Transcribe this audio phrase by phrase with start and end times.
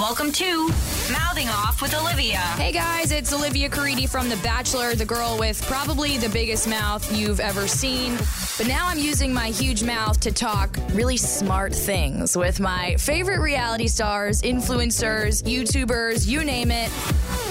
[0.00, 0.68] Welcome to
[1.12, 2.38] Mouthing Off with Olivia.
[2.38, 7.14] Hey guys, it's Olivia Caridi from The Bachelor, the girl with probably the biggest mouth
[7.14, 8.16] you've ever seen.
[8.56, 13.40] But now I'm using my huge mouth to talk really smart things with my favorite
[13.40, 16.90] reality stars, influencers, YouTubers, you name it.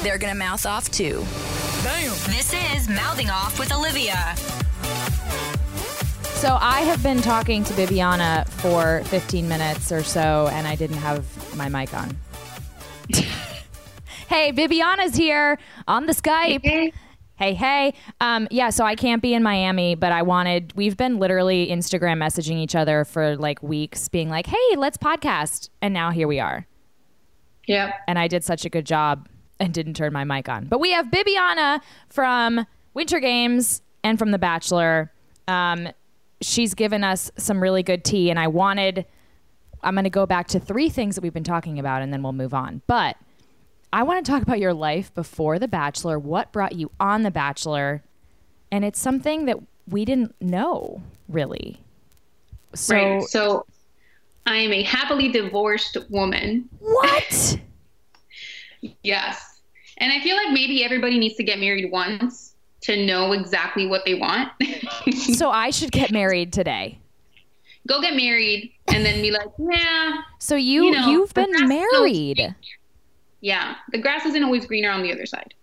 [0.01, 1.23] They're gonna mouth off too.
[1.83, 2.09] Damn.
[2.33, 4.35] This is Mouthing Off with Olivia.
[6.39, 10.97] So I have been talking to Bibiana for 15 minutes or so, and I didn't
[10.97, 12.17] have my mic on.
[14.27, 16.63] hey, Bibiana's here on the Skype.
[16.63, 16.93] Hey,
[17.35, 17.53] hey.
[17.53, 17.93] hey.
[18.21, 22.17] Um, yeah, so I can't be in Miami, but I wanted, we've been literally Instagram
[22.17, 25.69] messaging each other for like weeks, being like, hey, let's podcast.
[25.81, 26.67] And now here we are.
[27.65, 27.93] Yeah.
[28.07, 29.27] And I did such a good job
[29.59, 30.65] and didn't turn my mic on.
[30.65, 35.11] But we have Bibiana from Winter Games and from The Bachelor.
[35.47, 35.89] Um,
[36.41, 39.05] she's given us some really good tea, and I wanted.
[39.83, 42.23] I'm going to go back to three things that we've been talking about, and then
[42.23, 42.81] we'll move on.
[42.87, 43.17] But
[43.91, 46.19] I want to talk about your life before The Bachelor.
[46.19, 48.03] What brought you on The Bachelor?
[48.71, 51.79] And it's something that we didn't know really.
[52.75, 53.23] So, right.
[53.23, 53.65] So
[54.45, 56.69] I am a happily divorced woman.
[56.79, 57.59] What?
[59.03, 59.61] yes.
[59.97, 64.05] And I feel like maybe everybody needs to get married once to know exactly what
[64.05, 64.51] they want.
[65.35, 66.99] so I should get married today.
[67.87, 70.17] Go get married and then be like, yeah.
[70.39, 72.55] So you, you know, you've been married.
[73.41, 75.53] Yeah, the grass isn't always greener on the other side.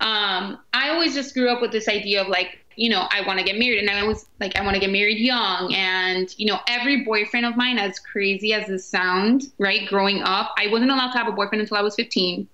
[0.00, 3.38] Um, I always just grew up with this idea of like, you know, I want
[3.38, 6.46] to get married, and I was like, I want to get married young, and you
[6.46, 9.86] know, every boyfriend of mine, as crazy as this sounds, right?
[9.88, 12.48] Growing up, I wasn't allowed to have a boyfriend until I was 15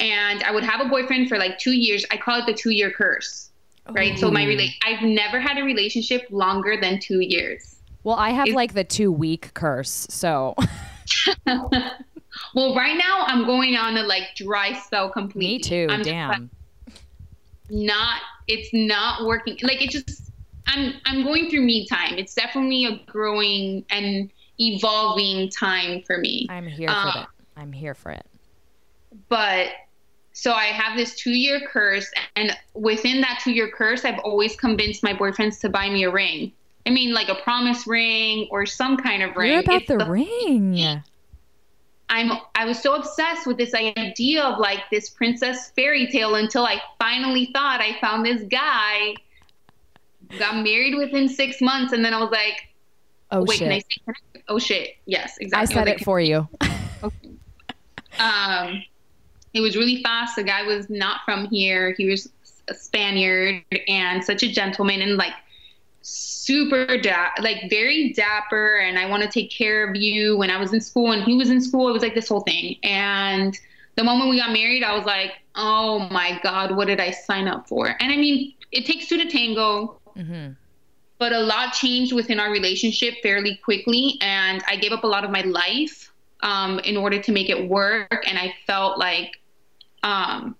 [0.00, 2.04] and I would have a boyfriend for like two years.
[2.10, 3.50] I call it the two year curse,
[3.90, 4.14] right?
[4.14, 4.18] Ooh.
[4.18, 7.76] So my rela- I've never had a relationship longer than two years.
[8.08, 10.54] Well, I have like the two week curse, so.
[11.46, 15.58] well, right now I'm going on a like dry spell completely.
[15.58, 15.86] Me too.
[15.90, 16.48] I'm Damn.
[17.68, 18.22] not.
[18.46, 19.58] It's not working.
[19.62, 20.30] Like it just.
[20.66, 20.94] I'm.
[21.04, 22.14] I'm going through me time.
[22.16, 26.46] It's definitely a growing and evolving time for me.
[26.48, 27.26] I'm here um, for it.
[27.58, 28.24] I'm here for it.
[29.28, 29.68] But
[30.32, 34.56] so I have this two year curse, and within that two year curse, I've always
[34.56, 36.52] convinced my boyfriends to buy me a ring.
[36.88, 39.52] I mean, like a promise ring or some kind of ring.
[39.52, 41.02] You're about the, the, ring.
[42.08, 46.64] I'm I was so obsessed with this idea of like this princess fairy tale until
[46.64, 49.14] I finally thought I found this guy.
[50.38, 52.68] Got married within six months, and then I was like,
[53.30, 53.68] "Oh wait, shit.
[53.68, 54.42] can I say?
[54.48, 54.96] Oh shit!
[55.04, 56.48] Yes, exactly." I said I it for you.
[57.02, 57.30] okay.
[58.18, 58.82] Um,
[59.54, 60.34] it was really fast.
[60.34, 61.94] The guy was not from here.
[61.96, 62.28] He was
[62.66, 65.34] a Spaniard and such a gentleman and like
[66.08, 70.36] super da- like very dapper and I want to take care of you.
[70.36, 72.40] When I was in school and he was in school it was like this whole
[72.40, 72.76] thing.
[72.82, 73.58] And
[73.96, 77.48] the moment we got married I was like oh my god what did I sign
[77.48, 77.86] up for?
[77.86, 80.00] And I mean it takes two to tango.
[80.16, 80.54] Mm-hmm.
[81.18, 85.22] but a lot changed within our relationship fairly quickly and I gave up a lot
[85.22, 89.38] of my life um, in order to make it work and I felt like
[90.02, 90.56] um,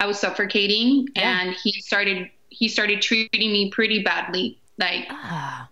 [0.00, 1.40] I was suffocating, yeah.
[1.40, 5.68] and he started he started treating me pretty badly, like ah.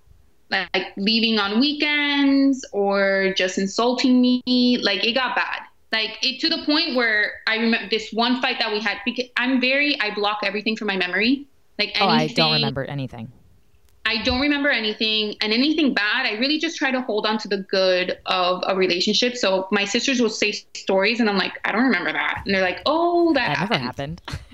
[0.50, 4.78] like leaving on weekends or just insulting me.
[4.82, 5.62] Like it got bad.
[5.92, 9.26] Like it to the point where I remember this one fight that we had because
[9.36, 11.46] I'm very I block everything from my memory.
[11.78, 13.30] Like anything, oh, I don't remember anything.
[14.06, 16.26] I don't remember anything and anything bad.
[16.26, 19.36] I really just try to hold on to the good of a relationship.
[19.36, 22.42] So my sisters will say stories and I'm like, I don't remember that.
[22.46, 23.70] And they're like, oh, that, that happened.
[23.70, 24.22] never happened.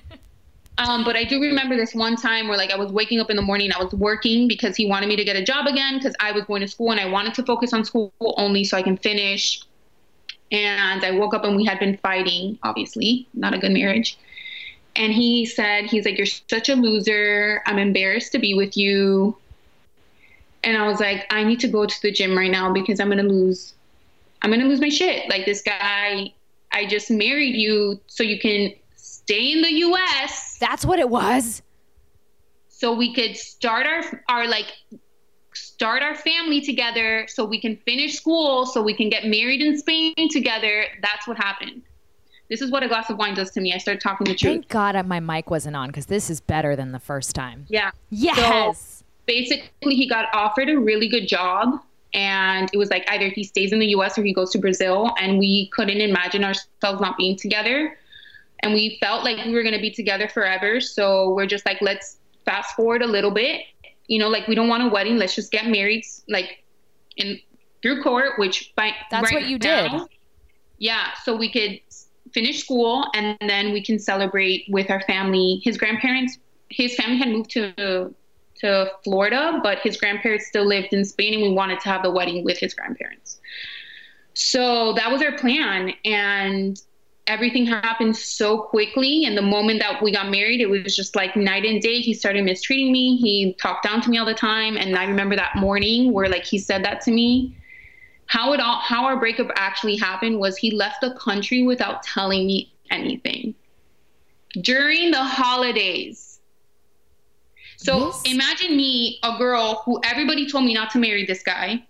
[0.78, 3.36] um, but I do remember this one time where like I was waking up in
[3.36, 6.14] the morning, I was working because he wanted me to get a job again because
[6.20, 8.82] I was going to school and I wanted to focus on school only so I
[8.82, 9.60] can finish.
[10.50, 14.18] And I woke up and we had been fighting, obviously, not a good marriage.
[14.96, 17.62] And he said, he's like, you're such a loser.
[17.64, 19.36] I'm embarrassed to be with you
[20.64, 23.08] and I was like, I need to go to the gym right now because I'm
[23.08, 23.74] gonna lose,
[24.42, 25.28] I'm gonna lose my shit.
[25.28, 26.32] Like this guy,
[26.72, 28.72] I just married you so you can
[29.32, 30.56] stay in the U.S.
[30.60, 31.62] That's what it was.
[32.68, 34.66] So we could start our our like
[35.54, 39.78] start our family together, so we can finish school, so we can get married in
[39.78, 40.86] Spain together.
[41.00, 41.82] That's what happened.
[42.48, 43.72] This is what a glass of wine does to me.
[43.72, 44.52] I started talking the truth.
[44.52, 47.66] Thank God my mic wasn't on because this is better than the first time.
[47.68, 47.92] Yeah.
[48.10, 48.98] Yes.
[48.98, 51.80] So, basically he got offered a really good job
[52.12, 55.14] and it was like either he stays in the US or he goes to Brazil
[55.18, 57.96] and we couldn't imagine ourselves not being together
[58.62, 61.80] and we felt like we were going to be together forever so we're just like
[61.80, 63.62] let's fast forward a little bit
[64.06, 66.64] you know like we don't want a wedding let's just get married like
[67.16, 67.38] in
[67.82, 70.08] through court which by That's right what you now, did
[70.82, 71.78] yeah, so we could
[72.34, 75.60] finish school and then we can celebrate with our family.
[75.62, 76.38] His grandparents,
[76.70, 78.12] his family had moved to
[78.56, 82.10] to Florida, but his grandparents still lived in Spain, and we wanted to have the
[82.10, 83.40] wedding with his grandparents.
[84.34, 86.76] So that was our plan, and
[87.26, 89.24] everything happened so quickly.
[89.24, 92.00] And the moment that we got married, it was just like night and day.
[92.00, 93.16] He started mistreating me.
[93.16, 96.44] He talked down to me all the time, and I remember that morning where like
[96.44, 97.56] he said that to me.
[98.26, 102.46] How it all, how our breakup actually happened was he left the country without telling
[102.46, 103.54] me anything
[104.60, 106.32] during the holidays
[107.82, 108.22] so yes.
[108.26, 111.84] imagine me, a girl who everybody told me not to marry this guy.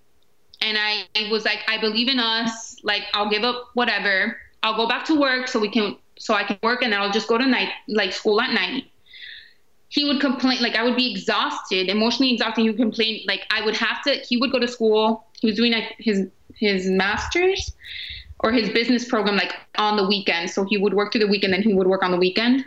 [0.63, 2.77] And I, I was like, I believe in us.
[2.83, 4.39] Like, I'll give up whatever.
[4.63, 7.29] I'll go back to work so we can, so I can work and I'll just
[7.29, 8.85] go to night, like school at night.
[9.89, 12.63] He would complain, like, I would be exhausted, emotionally exhausted.
[12.63, 15.27] He would complain, like, I would have to, he would go to school.
[15.41, 17.75] He was doing like his, his master's
[18.41, 20.51] or his business program, like on the weekend.
[20.51, 22.65] So he would work through the weekend, then he would work on the weekend.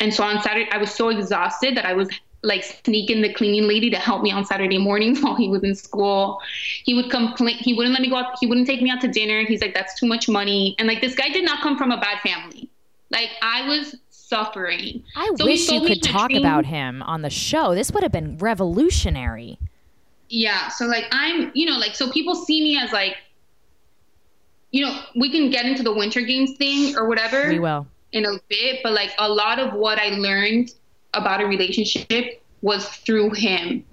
[0.00, 2.08] And so on Saturday, I was so exhausted that I was
[2.42, 5.62] like sneak in the cleaning lady to help me on Saturday mornings while he was
[5.64, 6.40] in school.
[6.84, 7.56] He would complain.
[7.56, 8.36] He wouldn't let me go out.
[8.40, 9.44] He wouldn't take me out to dinner.
[9.44, 10.74] He's like, that's too much money.
[10.78, 12.68] And like, this guy did not come from a bad family.
[13.10, 15.04] Like, I was suffering.
[15.14, 16.42] I so wish you could talk dream.
[16.42, 17.74] about him on the show.
[17.74, 19.58] This would have been revolutionary.
[20.28, 20.68] Yeah.
[20.68, 23.16] So like, I'm, you know, like, so people see me as like,
[24.72, 27.48] you know, we can get into the winter games thing or whatever.
[27.48, 27.86] We will.
[28.12, 30.72] In a bit, but like a lot of what I learned
[31.14, 33.84] about a relationship was through him.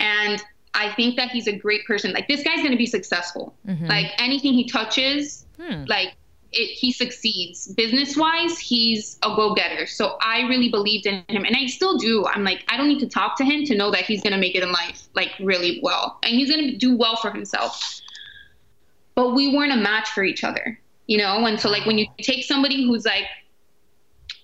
[0.00, 0.42] And
[0.74, 2.12] I think that he's a great person.
[2.12, 3.54] Like this guy's going to be successful.
[3.66, 3.86] Mm-hmm.
[3.86, 5.84] Like anything he touches, hmm.
[5.86, 6.14] like
[6.52, 7.68] it, he succeeds.
[7.74, 9.86] Business wise, he's a go getter.
[9.86, 12.26] So I really believed in him, and I still do.
[12.26, 14.38] I'm like, I don't need to talk to him to know that he's going to
[14.38, 18.00] make it in life, like really well, and he's going to do well for himself.
[19.14, 21.44] But we weren't a match for each other, you know.
[21.44, 23.26] And so, like, when you take somebody who's like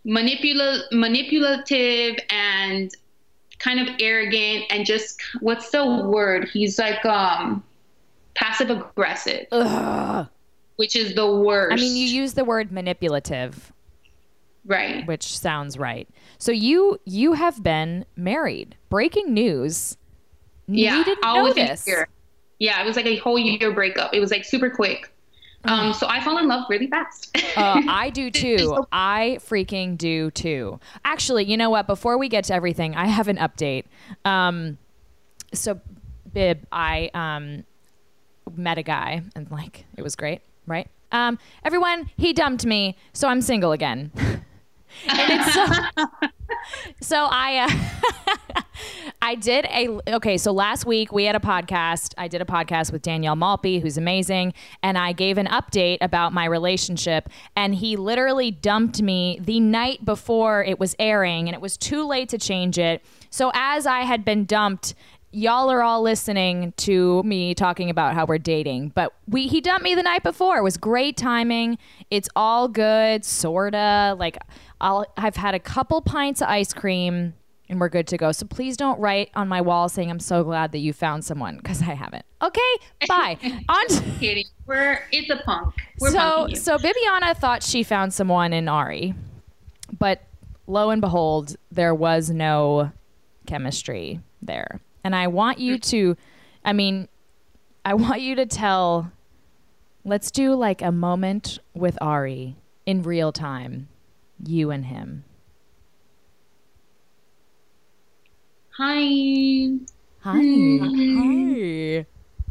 [0.06, 2.94] manipula- manipulative and
[3.58, 6.48] kind of arrogant and just what's the word?
[6.52, 7.62] He's like um
[8.34, 9.46] passive aggressive.
[10.76, 11.72] Which is the worst.
[11.72, 13.72] I mean, you use the word manipulative.
[14.66, 15.06] Right.
[15.06, 16.08] Which sounds right.
[16.38, 18.76] So you you have been married.
[18.90, 19.96] Breaking news.
[20.66, 21.88] Yeah, you didn't know this.
[22.58, 24.14] Yeah, it was like a whole year breakup.
[24.14, 25.13] It was like super quick.
[25.64, 27.36] Um, so I fall in love really fast.
[27.56, 28.84] uh, I do too.
[28.92, 30.78] I freaking do too.
[31.04, 31.86] Actually, you know what?
[31.86, 33.84] Before we get to everything, I have an update.
[34.24, 34.78] Um,
[35.52, 35.80] so,
[36.32, 37.64] Bib, I um,
[38.56, 40.88] met a guy and like it was great, right?
[41.12, 44.10] Um, everyone, he dumped me, so I'm single again.
[44.16, 44.42] and
[45.08, 46.06] it's so,
[47.00, 47.68] so I
[48.54, 48.62] uh,
[49.22, 50.36] I did a okay.
[50.38, 52.14] So last week we had a podcast.
[52.18, 56.32] I did a podcast with Danielle Maltby, who's amazing, and I gave an update about
[56.32, 57.28] my relationship.
[57.56, 62.06] And he literally dumped me the night before it was airing, and it was too
[62.06, 63.04] late to change it.
[63.30, 64.94] So as I had been dumped
[65.34, 69.82] y'all are all listening to me talking about how we're dating, but we he dumped
[69.82, 70.56] me the night before.
[70.58, 71.78] It was great timing.
[72.10, 74.14] It's all good, sorta.
[74.18, 74.38] Like
[74.80, 77.34] I'll I've had a couple pints of ice cream
[77.68, 78.30] and we're good to go.
[78.32, 81.56] So please don't write on my wall saying I'm so glad that you found someone
[81.56, 82.24] because I haven't.
[82.42, 82.60] Okay,
[83.08, 83.38] bye.
[83.68, 84.46] on to- kidding.
[84.66, 85.74] We're it's a punk.
[86.00, 89.14] We're so so Bibiana thought she found someone in Ari,
[89.98, 90.22] but
[90.66, 92.92] lo and behold, there was no
[93.46, 94.80] chemistry there.
[95.04, 96.16] And I want you to,
[96.64, 97.08] I mean,
[97.84, 99.12] I want you to tell.
[100.06, 103.88] Let's do like a moment with Ari in real time,
[104.44, 105.24] you and him.
[108.76, 109.68] Hi.
[110.20, 110.38] Hi.
[110.38, 110.78] Hmm.
[110.82, 112.06] Hi.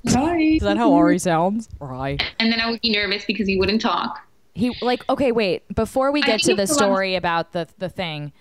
[0.10, 0.38] Hi.
[0.38, 1.69] Is that how Ari sounds?
[1.79, 2.24] Right.
[2.39, 4.19] And then I would be nervous because he wouldn't talk.
[4.53, 5.63] He like okay, wait.
[5.75, 8.31] Before we get to the story about the the thing,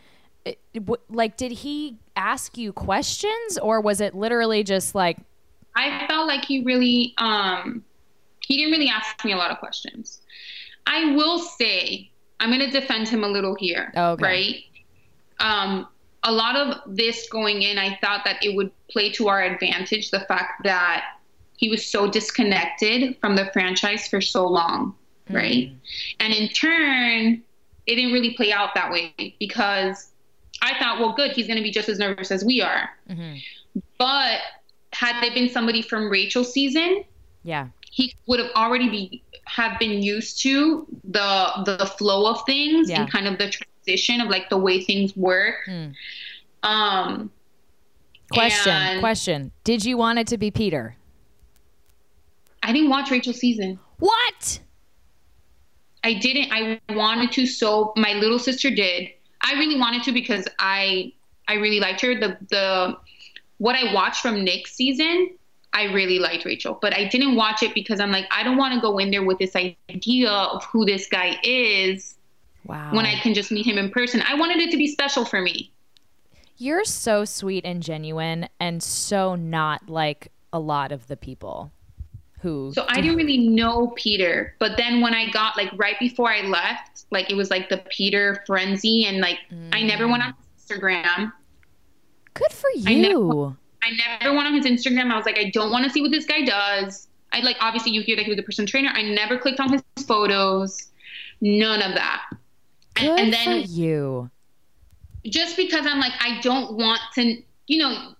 [0.44, 0.58] it,
[1.08, 5.18] like did he ask you questions or was it literally just like
[5.75, 7.84] I felt like he really um
[8.40, 10.20] he didn't really ask me a lot of questions.
[10.87, 14.22] I will say I'm going to defend him a little here, okay.
[14.22, 14.56] right?
[15.40, 15.88] Um
[16.25, 20.11] a lot of this going in, I thought that it would play to our advantage
[20.11, 21.04] the fact that
[21.56, 24.94] he was so disconnected from the franchise for so long,
[25.26, 25.37] mm-hmm.
[25.37, 25.72] right?
[26.20, 27.42] And in turn,
[27.87, 30.12] it didn't really play out that way because
[30.62, 32.88] I thought, well, good, he's going to be just as nervous as we are.
[33.11, 33.81] Mm-hmm.
[33.99, 34.38] But
[34.92, 37.04] had they been somebody from Rachel's season,
[37.42, 42.88] yeah, he would have already be have been used to the the flow of things
[42.88, 43.02] yeah.
[43.02, 45.57] and kind of the transition of like the way things work.
[45.66, 45.95] Mm.
[46.62, 47.31] Um,
[48.33, 50.97] question, and question: Did you want it to be Peter?
[52.62, 53.81] I didn't watch Rachel's season.
[53.99, 54.61] What?
[56.04, 56.52] I didn't.
[56.52, 59.11] I wanted to, so my little sister did.
[59.42, 61.12] I really wanted to because I
[61.49, 62.18] I really liked her.
[62.18, 62.96] The the
[63.58, 65.37] what I watched from Nick's season,
[65.72, 68.75] I really liked Rachel, but I didn't watch it because I'm like, I don't want
[68.75, 72.16] to go in there with this idea of who this guy is
[72.64, 72.94] Wow.
[72.94, 74.22] when I can just meet him in person.
[74.22, 75.72] I wanted it to be special for me.
[76.58, 81.72] You're so sweet and genuine and so not like a lot of the people
[82.42, 86.30] who So I didn't really know Peter, but then when I got like right before
[86.30, 89.38] I left, like it was like the Peter frenzy, and like
[89.72, 91.32] I never went on his Instagram.
[92.34, 93.56] Good for I never- you.
[93.84, 95.11] I never went on his Instagram.
[95.11, 97.08] I was like, I don't want to see what this guy does.
[97.32, 98.90] I like obviously you hear that he was a personal trainer.
[98.90, 100.90] I never clicked on his photos.
[101.40, 102.22] None of that.
[102.94, 104.30] Good And, and then for you.
[105.25, 108.12] just because I'm like, I don't want to, you know,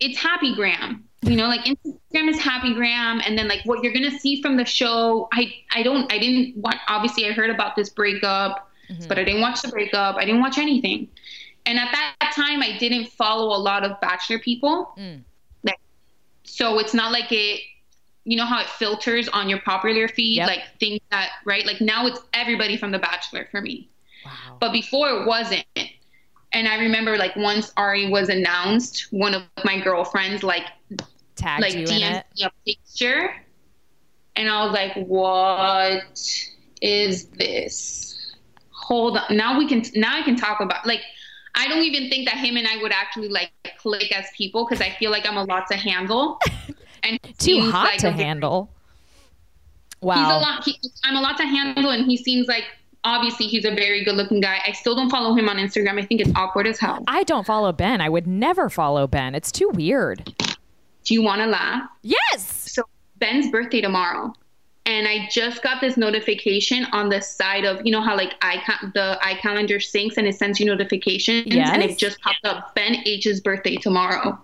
[0.00, 1.07] it's Happy Graham.
[1.22, 4.56] You know, like Instagram is Happy Graham, and then like what you're gonna see from
[4.56, 5.28] the show.
[5.32, 6.76] I I don't I didn't watch.
[6.88, 8.70] Obviously, I heard about this breakup,
[9.08, 10.16] but I didn't watch the breakup.
[10.16, 11.08] I didn't watch anything.
[11.66, 14.92] And at that time, I didn't follow a lot of Bachelor people.
[14.96, 15.22] Mm.
[15.64, 15.78] Like,
[16.44, 17.60] so it's not like it.
[18.24, 20.46] You know how it filters on your popular feed, Yep.
[20.48, 21.66] like things that right.
[21.66, 23.88] Like now, it's everybody from The Bachelor for me
[24.24, 24.56] Wow.
[24.60, 25.64] but before it wasn't.
[26.52, 30.64] And I remember like once Ari was announced, one of my girlfriends like
[31.36, 32.26] Tagged like you in DM'd it.
[32.36, 33.34] me a picture,
[34.34, 36.20] and I was like, "What
[36.82, 38.34] is this?"
[38.70, 39.36] Hold on.
[39.36, 39.82] Now we can.
[39.94, 41.02] Now I can talk about like.
[41.54, 44.80] I don't even think that him and I would actually like click as people because
[44.80, 46.38] I feel like I'm a lot to handle.
[47.04, 48.70] And Too hot like to handle.
[50.00, 50.38] He's Wow.
[50.38, 50.64] a lot.
[50.64, 52.64] He, I'm a lot to handle, and he seems like
[53.04, 54.60] obviously he's a very good-looking guy.
[54.66, 56.00] I still don't follow him on Instagram.
[56.00, 57.04] I think it's awkward as hell.
[57.06, 58.00] I don't follow Ben.
[58.00, 59.34] I would never follow Ben.
[59.34, 60.34] It's too weird.
[61.04, 61.88] Do you want to laugh?
[62.02, 62.70] Yes.
[62.70, 62.82] So
[63.16, 64.32] Ben's birthday tomorrow,
[64.86, 68.92] and I just got this notification on the side of you know how like icon
[68.94, 73.40] the iCalendar syncs and it sends you notifications, and it just popped up Ben H's
[73.40, 74.38] birthday tomorrow.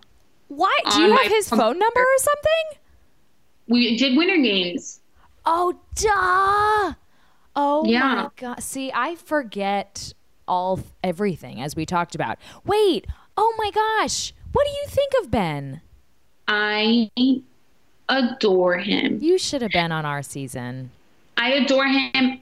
[0.49, 0.77] Why?
[0.93, 2.81] Do you have his phone number or something?
[3.69, 5.01] We did Winter Games.
[5.47, 6.95] Oh, duh.
[7.57, 8.29] Oh my Yeah.
[8.37, 8.63] god.
[8.63, 10.13] See, I forget
[10.47, 12.39] all everything as we talked about.
[12.65, 13.07] Wait.
[13.37, 14.33] Oh my gosh.
[14.53, 15.81] What do you think of Ben?
[16.47, 17.11] I
[18.09, 19.19] adore him.
[19.21, 20.91] You should have been on our season.
[21.37, 22.41] I adore him.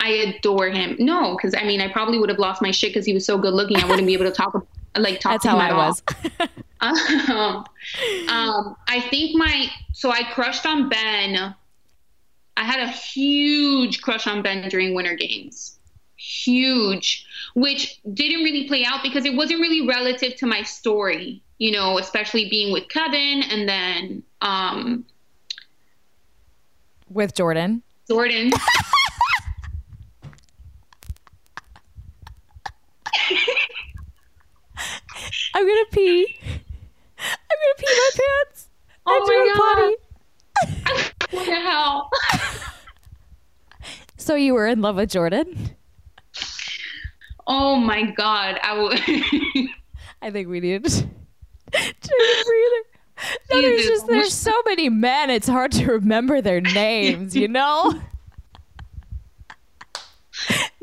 [0.00, 0.96] I adore him.
[0.98, 3.38] No, because I mean, I probably would have lost my shit because he was so
[3.38, 3.76] good looking.
[3.78, 5.88] I wouldn't be able to talk like talk That's to how him I at all.
[5.88, 6.02] was.
[7.30, 7.64] um,
[8.28, 11.54] um, I think my so I crushed on Ben.
[12.56, 15.78] I had a huge crush on Ben during Winter Games,
[16.16, 21.42] huge, which didn't really play out because it wasn't really relative to my story.
[21.58, 25.04] You know, especially being with Kevin and then um,
[27.08, 27.82] With Jordan.
[28.08, 28.52] Jordan.
[35.54, 36.36] I'm gonna pee.
[37.18, 38.68] I'm gonna pee my pants.
[39.06, 39.96] Oh I my
[40.94, 41.50] do a potty.
[41.50, 42.10] what the hell?
[44.16, 45.76] So you were in love with Jordan?
[47.46, 48.58] Oh my god!
[48.62, 48.98] I would.
[50.22, 51.06] I think we need to
[51.72, 52.82] breather.
[53.50, 55.30] No, there's just there's so many men.
[55.30, 57.36] It's hard to remember their names.
[57.36, 57.94] You know.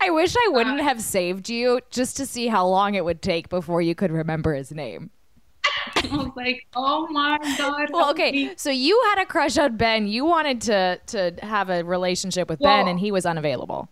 [0.00, 0.84] I wish I wouldn't uh.
[0.84, 4.54] have saved you just to see how long it would take before you could remember
[4.54, 5.10] his name.
[6.12, 7.88] I was like, oh my god.
[7.92, 8.52] Well, okay, me.
[8.56, 10.06] so you had a crush on Ben.
[10.06, 13.88] You wanted to to have a relationship with Ben, and he was unavailable.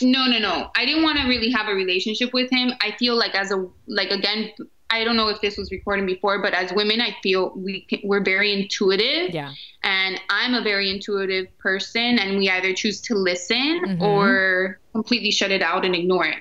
[0.00, 0.70] No, no, no.
[0.76, 2.72] I didn't want to really have a relationship with him.
[2.80, 4.50] I feel like as a like again,
[4.90, 8.00] I don't know if this was recorded before, but as women, I feel we can,
[8.04, 9.34] we're very intuitive.
[9.34, 9.52] Yeah.
[9.82, 14.00] And I'm a very intuitive person, and we either choose to listen Mhm.
[14.02, 16.36] or completely shut it out and ignore it.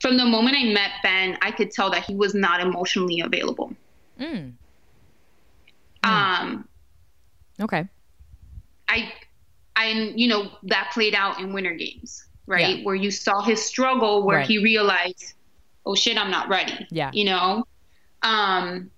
[0.00, 3.72] From the moment I met Ben, I could tell that he was not emotionally available.
[4.20, 4.52] Mm.
[6.04, 6.68] Um,
[7.60, 7.88] Okay.
[8.88, 9.12] I,
[9.76, 12.78] I, you know, that played out in Winter Games, right?
[12.78, 12.84] Yeah.
[12.84, 14.46] Where you saw his struggle, where Right.
[14.46, 15.32] he realized,
[15.86, 16.86] oh shit, I'm not ready.
[16.90, 17.10] Yeah.
[17.12, 17.64] You know?
[18.22, 18.90] Um,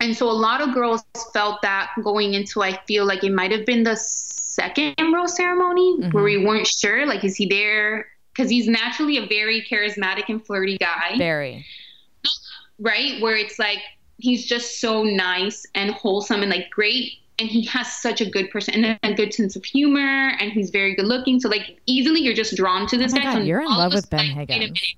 [0.00, 1.02] and so a lot of girls
[1.32, 5.98] felt that going into, I feel like it might have been the second rose ceremony
[5.98, 6.10] Mm-hmm.
[6.12, 8.06] where we weren't sure, like, is he there?
[8.32, 11.66] Because he's naturally a very charismatic and flirty guy Very.
[12.78, 13.20] right?
[13.20, 13.80] Where it's like
[14.20, 17.12] he's just so nice and wholesome and like great.
[17.38, 20.68] And he has such a good person and a good sense of humor, and he's
[20.68, 21.40] very good looking.
[21.40, 23.22] So like easily you're just drawn to this Oh guy.
[23.24, 24.94] God, So you're in love with Ben a Higgins.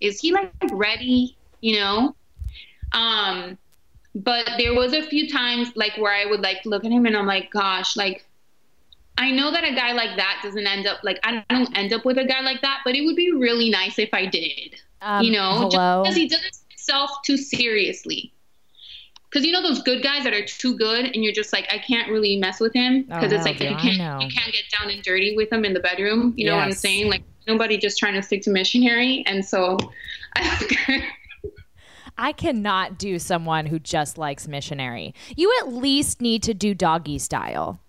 [0.00, 1.36] Is he like ready?
[1.60, 2.16] You know?
[2.92, 3.58] Um,
[4.14, 7.16] but there was a few times like where I would like look at him and
[7.16, 8.24] I'm like, gosh, like
[9.18, 12.04] I know that a guy like that doesn't end up like I don't end up
[12.06, 14.76] with a guy like that, but it would be really nice if I did.
[15.02, 16.04] Um, you know, hello?
[16.04, 18.32] just because he doesn't himself too seriously.
[19.32, 21.78] Because you know those good guys that are too good, and you're just like, I
[21.78, 24.90] can't really mess with him Oh, because it's like you can't you can't get down
[24.90, 26.34] and dirty with him in the bedroom.
[26.36, 27.08] You know what I'm saying?
[27.08, 29.78] Like nobody just trying to stick to missionary, and so
[32.18, 35.14] I cannot do someone who just likes missionary.
[35.34, 37.80] You at least need to do doggy style.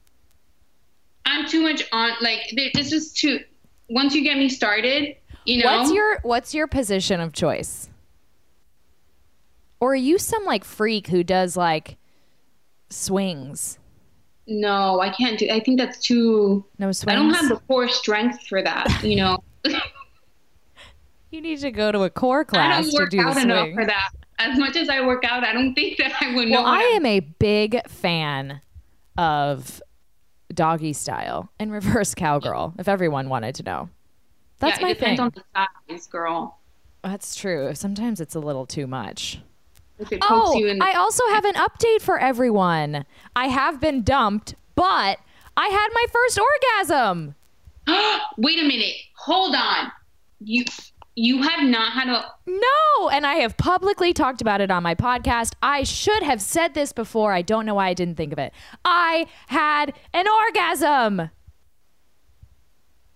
[1.26, 2.12] I'm too much on.
[2.22, 3.42] Like this is too.
[3.90, 5.78] Once you get me started, you know.
[5.78, 7.90] What's your what's your position of choice?
[9.84, 11.98] Or are you some like freak who does like
[12.90, 13.80] swings?
[14.48, 15.50] No, I can't do.
[15.50, 16.64] I think that's too.
[16.80, 17.12] No swings.
[17.12, 19.04] I don't have the core strength for that.
[19.04, 19.44] You know.
[21.32, 22.78] You need to go to a core class.
[22.78, 24.10] I don't to work do out enough for that.
[24.38, 26.62] As much as I work out, I don't think that I would know.
[26.62, 28.62] Well, I I'm- a big fan
[29.18, 29.82] of
[30.54, 32.76] doggy style and reverse cowgirl.
[32.78, 33.90] If everyone wanted to know,
[34.60, 35.26] that's yeah, my depends thing.
[35.26, 35.44] on the
[35.92, 36.60] size, girl.
[37.04, 37.74] That's true.
[37.74, 39.42] Sometimes it's a little too much.
[40.00, 43.06] If it pokes Oh, you in I also have an update for everyone.
[43.36, 45.20] I have been dumped, but
[45.56, 47.36] I had my first orgasm.
[48.38, 48.96] Wait a minute.
[49.16, 49.92] Hold on.
[50.40, 50.66] You
[51.16, 54.96] you have not had a No, and I have publicly talked about it on my
[54.96, 55.54] podcast.
[55.62, 57.34] I should have said this before.
[57.34, 58.52] I don't know why I didn't think of it.
[58.84, 61.30] I had an orgasm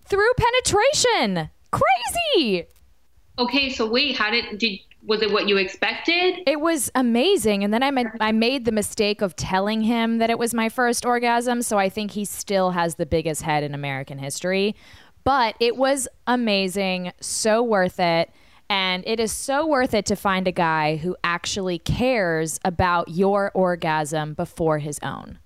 [0.06, 1.50] through penetration.
[1.72, 2.68] Crazy.
[3.40, 6.42] Okay, so wait, how did did was it what you expected?
[6.46, 7.64] It was amazing.
[7.64, 10.68] And then I made, I made the mistake of telling him that it was my
[10.68, 11.62] first orgasm.
[11.62, 14.76] So I think he still has the biggest head in American history.
[15.24, 17.14] But it was amazing.
[17.22, 18.32] So worth it.
[18.70, 23.50] And it is so worth it to find a guy who actually cares about your
[23.54, 25.40] orgasm before his own.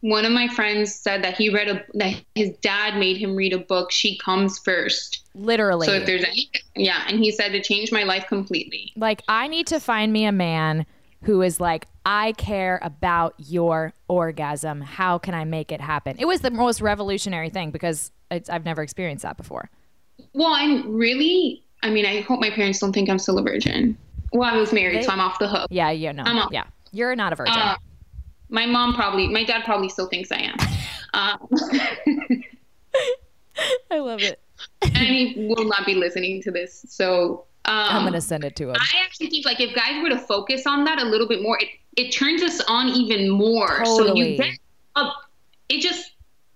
[0.00, 3.52] One of my friends said that he read a that his dad made him read
[3.52, 5.22] a book, She Comes First.
[5.34, 5.86] Literally.
[5.86, 8.92] So if there's any yeah, and he said it changed my life completely.
[8.96, 10.86] like, I need to find me a man
[11.24, 14.80] who is like, I care about your orgasm.
[14.80, 16.16] How can I make it happen?
[16.18, 19.68] It was the most revolutionary thing because it's, I've never experienced that before.
[20.32, 23.96] Well, I'm really I mean, I hope my parents don't think I'm still a virgin.
[24.32, 25.68] Well, I was married, They- so I'm off the hook.
[25.70, 27.56] Yeah, you know, yeah, you're not a virgin.
[27.56, 27.76] Uh,
[28.50, 30.56] my mom probably, my dad probably still thinks I am.
[31.14, 31.48] Um,
[33.90, 34.40] I love it.
[34.82, 36.84] and he will not be listening to this.
[36.88, 38.76] So um, I'm going to send it to him.
[38.76, 41.58] I actually think like if guys were to focus on that a little bit more,
[41.58, 43.84] it, it turns us on even more.
[43.84, 44.58] So you get
[44.96, 45.14] up,
[45.68, 46.09] it just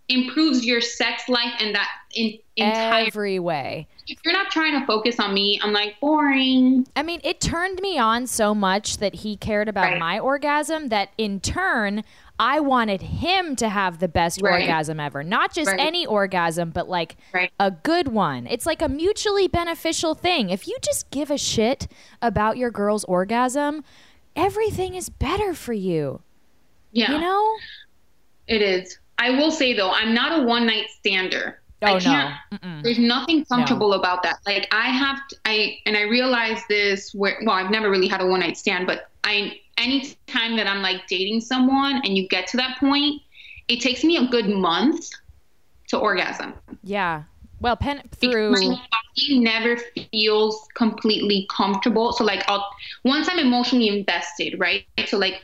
[0.08, 3.06] improves your sex life and that in, entire.
[3.06, 3.86] Every way.
[4.06, 6.86] if you're not trying to focus on me, I'm like boring.
[6.94, 9.98] I mean, it turned me on so much that he cared about Right.
[9.98, 12.04] my orgasm that in turn,
[12.38, 14.60] I wanted him to have the best Right.
[14.62, 15.22] orgasm ever.
[15.22, 15.80] Not just Right.
[15.80, 17.16] any orgasm, but like
[17.58, 18.46] a good one.
[18.46, 20.50] It's like a mutually beneficial thing.
[20.50, 21.86] If you just give a shit
[22.20, 23.84] about your girl's orgasm,
[24.36, 26.20] everything is better for you.
[26.92, 27.54] Yeah, You know?
[28.46, 28.98] it is.
[29.24, 31.60] I will say though, I'm not a one night stander.
[31.82, 31.98] Oh, I no.
[31.98, 32.82] can't, Mm-mm.
[32.82, 34.37] There's nothing comfortable about that.
[34.46, 38.20] Like I have, to, I and I realize this where well, I've never really had
[38.20, 42.28] a one night stand, but I any time that I'm like dating someone and you
[42.28, 43.22] get to that point,
[43.68, 45.08] it takes me a good month
[45.88, 46.54] to orgasm.
[46.82, 47.24] Yeah.
[47.60, 48.50] Well, pen Because through.
[48.50, 49.78] My body never
[50.10, 52.12] feels completely comfortable.
[52.12, 52.66] So like I'll
[53.04, 54.84] once I'm emotionally invested, right?
[55.06, 55.42] So like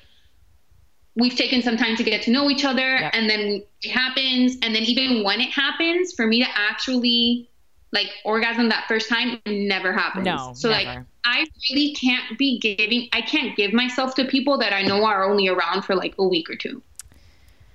[1.16, 3.10] we've taken some time to get to know each other Yep.
[3.14, 7.48] and then it happens and then even when it happens for me to actually
[7.92, 10.86] like orgasm that first time it never happens No, so like
[11.24, 15.28] i really can't be giving i can't give myself to people that i know are
[15.28, 16.82] only around for like a week or two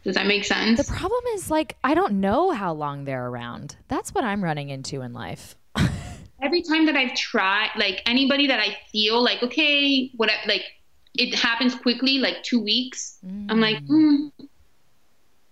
[0.04, 3.76] does that make sense The problem is, like, I don't know how long they're around.
[3.88, 5.56] That's what I'm running into in life.
[6.44, 10.62] every time that i've tried like anybody that i feel like okay what like
[11.18, 13.18] it happens quickly like two weeks
[13.50, 14.32] i'm like mm,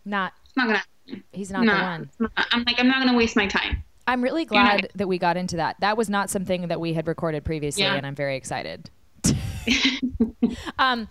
[0.05, 0.83] Not, it's not gonna
[1.31, 2.09] he's not nah, the one.
[2.19, 5.37] not- i'm like i'm not gonna waste my time I'm really glad that we got
[5.37, 5.77] into that.
[5.79, 7.95] That was not something that we had recorded previously, Yeah.
[7.95, 8.89] and I'm very excited.
[10.77, 11.07] um,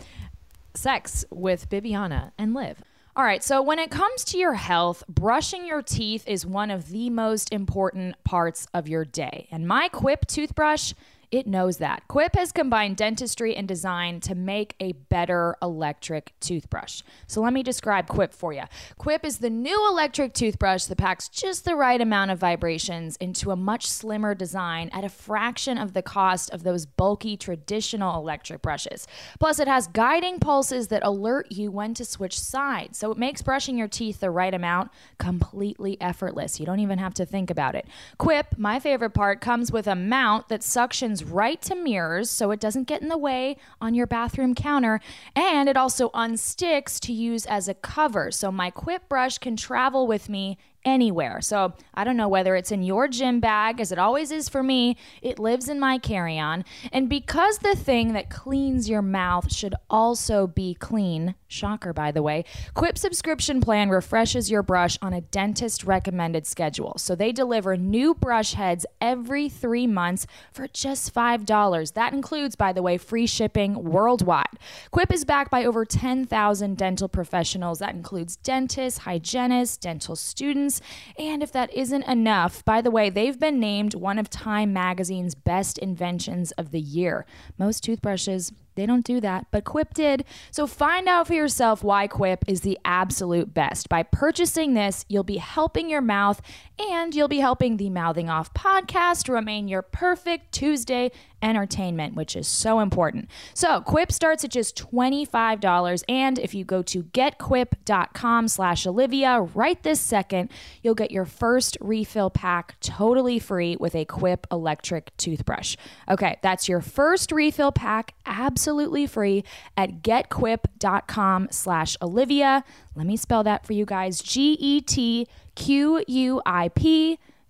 [0.75, 2.83] sex with Bibiana and Liv.
[3.15, 6.89] All right, so when it comes to your health, brushing your teeth is one of
[6.89, 9.47] the most important parts of your day.
[9.51, 10.93] And my Quip toothbrush
[11.33, 12.07] it knows that.
[12.07, 17.01] Quip has combined dentistry and design to make a better electric toothbrush.
[17.25, 18.61] So let me describe Quip for you.
[18.99, 23.49] Quip is the new electric toothbrush that packs just the right amount of vibrations into
[23.49, 28.61] a much slimmer design at a fraction of the cost of those bulky traditional electric
[28.61, 29.07] brushes.
[29.39, 32.99] Plus, it has guiding pulses that alert you when to switch sides.
[32.99, 36.59] So it makes brushing your teeth the right amount completely effortless.
[36.59, 37.87] You don't even have to think about it.
[38.19, 42.59] Quip, my favorite part, comes with a mount that suctions right to mirrors so it
[42.59, 44.99] doesn't get in the way on your bathroom counter.
[45.35, 48.31] And it also unsticks to use as a cover.
[48.31, 51.41] So my Quip brush can travel with me anywhere.
[51.41, 54.63] So I don't know whether it's in your gym bag, as it always is for
[54.63, 56.65] me, it lives in my carry on.
[56.91, 62.23] And because the thing that cleans your mouth should also be clean, shocker by the
[62.23, 66.93] way, Quip subscription plan refreshes your brush on a dentist recommended schedule.
[66.97, 71.93] So they deliver new brush heads every three months for just $5.
[71.93, 74.59] That includes, by the way, free shipping worldwide.
[74.91, 77.79] Quip is backed by over 10,000 dental professionals.
[77.79, 80.72] That includes dentists, hygienists, dental students
[81.17, 85.35] and if that isn't enough, by the way, they've been named one of Time Magazine's
[85.35, 87.25] best inventions of the year.
[87.57, 90.25] Most toothbrushes they don't do that, but Quip did.
[90.51, 93.89] So find out for yourself why Quip is the absolute best.
[93.89, 96.41] By purchasing this, you'll be helping your mouth
[96.79, 101.11] and you'll be helping the Mouthing Off podcast remain your perfect Tuesday
[101.43, 103.29] entertainment, which is so important.
[103.53, 106.03] So Quip starts at just $25.
[106.07, 110.49] And if you go to getquip.com slash Olivia right this second,
[110.81, 115.75] you'll get your first refill pack totally free with a Quip electric toothbrush.
[116.09, 118.62] Okay, that's your first refill pack absolutely
[119.07, 119.43] free
[119.77, 122.63] at getquip.com slash Olivia.
[122.95, 124.21] Let me spell that for you guys.
[124.21, 125.29] G-E-T-Q-U-I-P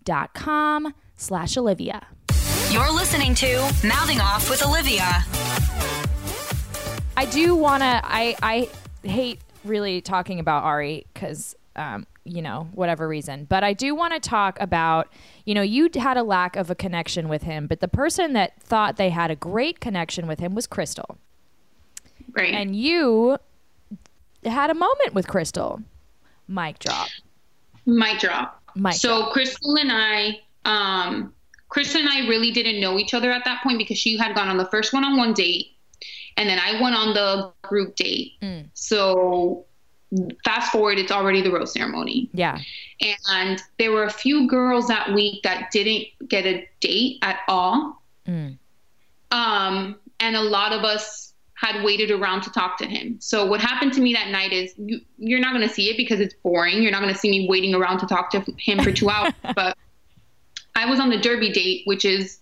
[0.04, 2.08] dot com slash Olivia.
[2.70, 5.24] You're listening to Mouthing Off with Olivia.
[7.16, 8.02] I do want to.
[8.04, 8.70] I I
[9.08, 14.14] hate really talking about Ari because um, you know whatever reason, but I do want
[14.14, 15.08] to talk about
[15.46, 18.62] you know you had a lack of a connection with him, but the person that
[18.62, 21.18] thought they had a great connection with him was Krystal,
[22.32, 22.54] Right.
[22.54, 23.38] and you
[24.46, 25.84] had a moment with Krystal.
[26.48, 27.08] Mic drop.
[27.86, 28.62] Mic drop.
[28.76, 31.34] Mic so Krystal and I, um,
[31.70, 34.48] Krystal and I really didn't know each other at that point because she had gone
[34.48, 35.68] on the first one-on-one date,
[36.38, 38.34] and then I went on the group date.
[38.42, 38.70] Mm.
[38.74, 39.66] So
[40.46, 42.60] fast forward, it's already the rose ceremony, Yeah.
[43.30, 48.02] and there were a few girls that week that didn't get a date at all.
[48.28, 48.58] Mm.
[49.32, 53.18] Um, and a lot of us had waited around to talk to him.
[53.20, 55.98] So what happened to me that night is you, you're not going to see it
[55.98, 56.82] because it's boring.
[56.84, 59.34] You're not going to see me waiting around to talk to him for two hours.
[59.56, 59.78] But
[60.76, 62.40] I was on the derby date, which is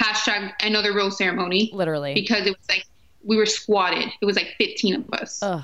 [0.00, 2.14] hashtag another rose ceremony Literally.
[2.14, 2.84] because it was like
[3.22, 4.08] we were squatted.
[4.20, 5.42] It was like 15 of us.
[5.42, 5.62] Ugh.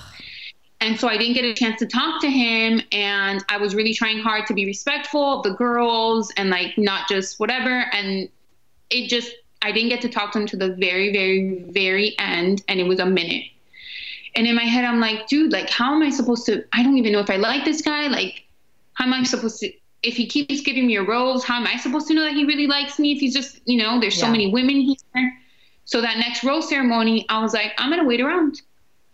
[0.80, 2.82] And so I didn't get a chance to talk to him.
[2.92, 7.08] And I was really trying hard to be respectful of the girls and like not
[7.08, 7.86] just whatever.
[7.92, 8.28] And
[8.90, 12.62] it just, I didn't get to talk to him to the very, very, very end.
[12.68, 13.44] And it was a minute.
[14.34, 16.62] And in my head, I'm like, dude, like, how am I supposed to?
[16.72, 18.08] I don't even know if I like this guy.
[18.08, 18.44] Like,
[18.92, 19.72] how am I supposed to?
[20.02, 22.44] If he keeps giving me a rose, how am I supposed to know that he
[22.44, 23.12] really likes me?
[23.12, 25.38] If he's just, you know, there's so many women here.
[25.86, 28.60] So that next rose ceremony, I was like, I'm gonna wait around.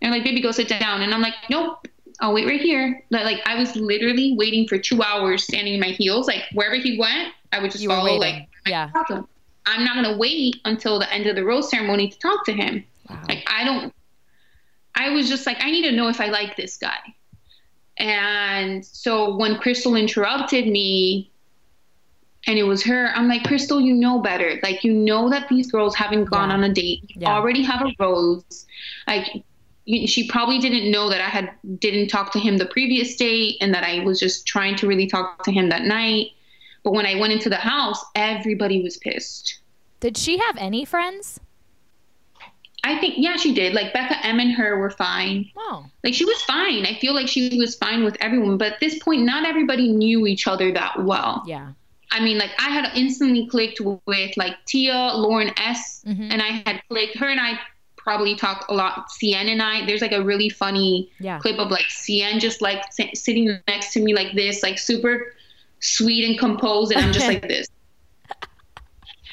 [0.03, 1.01] And like, baby, go sit down.
[1.03, 1.87] And I'm like, nope,
[2.21, 3.03] I'll wait right here.
[3.11, 6.27] Like, I was literally waiting for two hours, standing in my heels.
[6.27, 8.17] Like wherever he went, I would just You follow.
[8.17, 8.91] Like, Yeah.
[9.09, 9.27] him.
[9.65, 12.85] I'm not gonna wait until the end of the rose ceremony to talk to him.
[13.09, 13.23] Wow.
[13.29, 13.95] Like I don't.
[14.95, 16.99] I was just like, I need to know if I like this guy.
[17.97, 21.31] And so when Krystal interrupted me,
[22.47, 24.59] and it was her, I'm like, Krystal, you know better.
[24.65, 26.55] Like you know that these girls haven't gone Yeah.
[26.57, 27.03] on a date.
[27.09, 27.35] You Yeah.
[27.35, 28.67] already have a rose.
[29.07, 29.45] Like
[29.87, 33.75] she probably didn't know that I had didn't talk to him the previous date, and
[33.75, 36.29] that I was just trying to really talk to him that night.
[36.85, 39.61] But when I went into the house, everybody was pissed.
[40.01, 41.39] Did she have any friends?
[42.85, 43.75] I think yeah, she did.
[43.75, 45.49] Like Becca M and her were fine.
[45.57, 45.87] Oh.
[46.03, 46.85] Like she was fine.
[46.85, 50.27] I feel like she was fine with everyone, but at this point, not everybody knew
[50.27, 51.45] each other that well.
[51.47, 51.73] Yeah.
[52.11, 56.29] I mean, like I had instantly clicked with like Tia, Lauren S, Mhm.
[56.33, 57.17] and I had clicked.
[57.19, 57.59] Her and I
[58.03, 59.09] probably talk a lot.
[59.11, 59.87] Cien and I.
[59.87, 61.39] There's like a really funny Yeah.
[61.39, 65.35] clip of like Cien just like si- sitting next to me like this, like super
[65.81, 67.69] sweet and composed, and I'm just like this.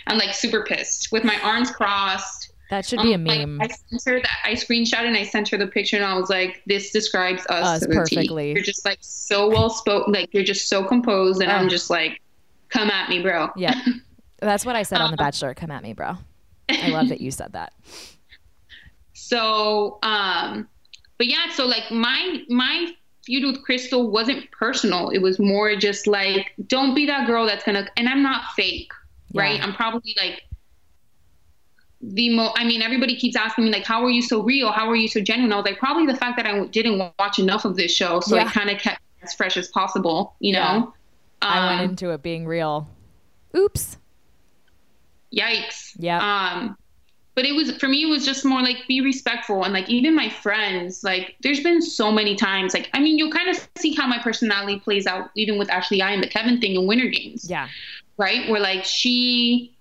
[0.08, 2.54] I'm like super pissed with my arms crossed.
[2.70, 3.62] That should be a Um, like, meme.
[3.62, 4.38] I sent her that.
[4.44, 7.66] I screenshot and I sent her the picture, and I was like, "This describes us,
[7.66, 8.16] Us to the T.
[8.16, 8.52] perfectly.
[8.54, 10.14] You're just like so well spoken.
[10.14, 12.22] Like you're just so composed, and I'm just like,
[12.70, 13.50] come at me, bro.
[13.56, 13.74] Yeah.
[14.40, 15.54] That's what I said on The Um, Bachelor.
[15.56, 16.18] Come at me, bro.
[16.70, 17.74] I love that you said that.
[19.30, 20.68] So, um,
[21.20, 22.92] but yeah, so like my my
[23.26, 25.10] feud with Krystal wasn't personal.
[25.10, 27.88] It was more just like, don't be that girl that's gonna.
[27.96, 28.92] And I'm not fake,
[29.32, 29.42] Yeah.
[29.44, 29.62] right?
[29.64, 30.42] I'm probably like
[32.02, 32.52] the mo.
[32.56, 34.72] I mean, everybody keeps asking me like, how are you so real?
[34.72, 35.54] How are you so genuine?
[35.54, 38.36] I was like, probably the fact that I didn't watch enough of this show, so
[38.36, 38.46] Yeah.
[38.46, 40.36] I kind of kept as fresh as possible.
[40.40, 40.78] You Yeah.
[40.80, 40.94] know.
[41.42, 42.88] I Um, went into it being real.
[43.56, 43.98] Oops.
[45.32, 45.92] yikes.
[46.00, 46.18] Yeah.
[46.18, 46.76] Um,
[47.36, 48.04] but it was for me.
[48.04, 51.04] It was just more like be respectful and like even my friends.
[51.04, 52.74] Like there's been so many times.
[52.74, 56.02] Like I mean, you'll kind of see how my personality plays out even with Ashley
[56.02, 57.50] I and the Kevin thing in Winter Games.
[57.50, 57.68] Yeah.
[58.18, 58.50] Right.
[58.50, 59.74] Where like she,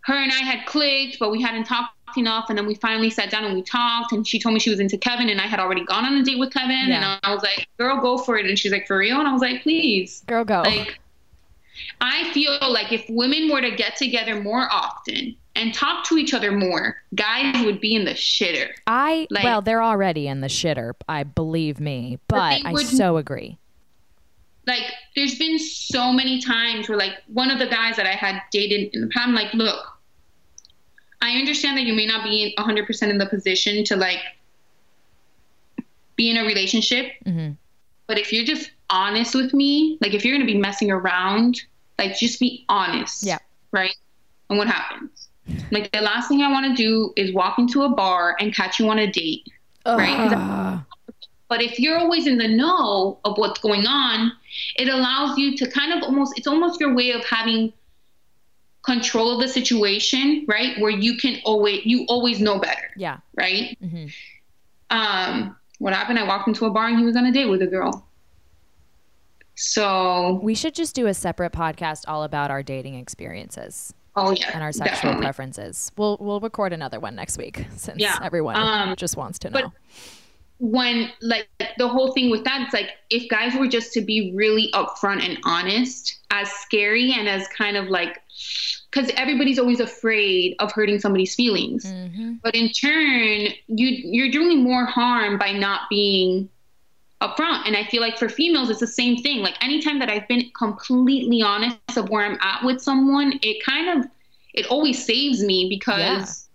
[0.00, 3.30] her and I had clicked, but we hadn't talked enough, and then we finally sat
[3.30, 4.12] down and we talked.
[4.12, 6.22] And she told me she was into Kevin, and I had already gone on a
[6.22, 7.14] date with Kevin, Yeah.
[7.14, 9.32] and I was like, "Girl, go for it." And she's like, "For real?" And I
[9.32, 10.62] was like, "Please." Girl, go.
[10.62, 10.98] Like,
[12.00, 16.34] I feel like if women were to get together more often and talk to each
[16.34, 18.68] other more, guys would be in the shitter.
[18.86, 20.92] I like- well, they're already in the shitter.
[21.08, 23.58] I believe me, But but I so agree.
[24.66, 24.82] Like,
[25.14, 28.90] there's been so many times where, like, one of the guys that I had dated
[28.94, 29.96] in the past, I'm like, look,
[31.22, 34.18] I understand that you may not be 100% in the position to, like,
[36.16, 37.52] be in a relationship, hmm
[38.08, 41.60] but if you're just honest with me, like, if you're going to be messing around,
[41.98, 43.24] like, just be honest.
[43.24, 43.38] Yeah.
[43.72, 43.96] Right?
[44.48, 45.15] And what happens?
[45.70, 48.78] Like, the last thing I want to do is walk into a bar and catch
[48.78, 49.46] you on a date.
[49.86, 50.16] Right?
[50.16, 50.80] 'Cause Ugh.
[51.48, 54.32] But if you're always in the know of what's going on,
[54.76, 57.72] it allows you to kind of almost, it's almost your way of having
[58.84, 60.76] control of the situation, right?
[60.80, 63.18] Where you can always, you always know better, yeah.
[63.36, 63.78] right?
[63.80, 64.06] Mm-hmm.
[64.90, 66.18] Um, what happened?
[66.18, 68.04] I walked into a bar and he was on a date with a girl.
[69.54, 74.50] So, We should just do a separate podcast all about our dating experiences oh yeah,
[74.54, 75.22] and our sexual definitely.
[75.22, 75.92] preferences.
[75.96, 78.18] We'll we'll record another one next week since Yeah.
[78.22, 79.72] everyone Um, just wants to but- know.
[80.58, 84.32] when like the whole thing with that it's like if guys were just to be
[84.34, 88.22] really upfront and honest as scary and as kind of like
[88.90, 94.62] because everybody's always afraid of hurting somebody's feelings hmm but in turn you you're doing
[94.62, 96.48] more harm by not being
[97.22, 100.26] upfront and i feel like for females it's the same thing like anytime that i've
[100.28, 104.06] been completely honest of where i'm at with someone it kind of
[104.52, 106.48] it always saves me because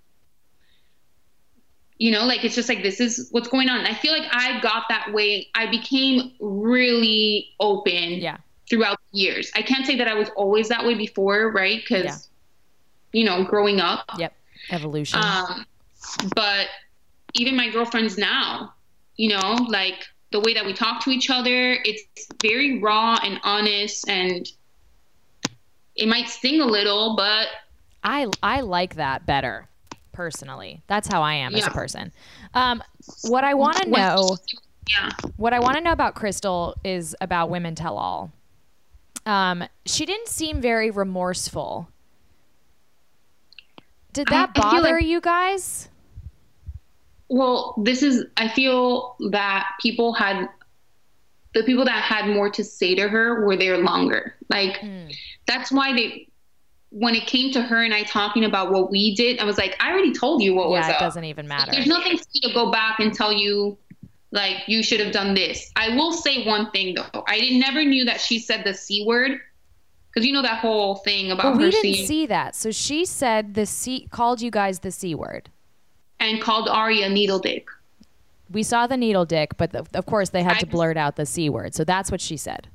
[1.97, 4.27] you know like it's just like this is what's going on and i feel like
[4.31, 8.37] i got that way i became really open Yeah.
[8.69, 12.29] throughout the years i can't say that i was always that way before right because
[13.13, 13.19] Yeah.
[13.19, 14.33] you know growing up Yep.
[14.69, 15.19] Evolution.
[15.19, 15.65] um,
[16.35, 16.67] but
[17.33, 18.73] even my girlfriends now,
[19.15, 23.39] you know, like the way that we talk to each other, it's very raw and
[23.43, 24.47] honest, and
[25.95, 27.47] it might sting a little, but
[28.03, 29.67] I I like that better
[30.13, 30.81] personally.
[30.87, 32.11] That's how I am as a person.
[32.53, 32.81] Um,
[33.23, 34.37] what I want to know,
[34.89, 38.31] yeah, what I want to know about Krystal is about women tell all.
[39.25, 41.89] Um, she didn't seem very remorseful.
[44.13, 45.89] Did that I bother like- you guys?
[47.31, 50.47] Well, this is, I feel that people had,
[51.53, 54.35] the people that had more to say to her were there longer.
[54.49, 55.13] Like, Mm.
[55.47, 56.27] that's why they,
[56.89, 59.75] when it came to her and I talking about what we did, I was like,
[59.79, 60.99] I already told you what was Yeah, it up.
[60.99, 61.71] doesn't even matter.
[61.71, 63.77] There's nothing for me to go back and tell you,
[64.31, 65.71] like, you should have done this.
[65.77, 67.23] I will say one thing, though.
[67.27, 69.39] I never knew that she said the C word.
[70.13, 72.53] Because you know that whole thing about But we didn't seeing see that.
[72.57, 75.49] So she said the C called you guys the C word.
[76.21, 77.67] And called Ari a needle dick.
[78.49, 81.17] We saw the needle dick, but the, of course they had I to blurt out
[81.17, 81.75] the C word.
[81.75, 82.69] So that's what she said.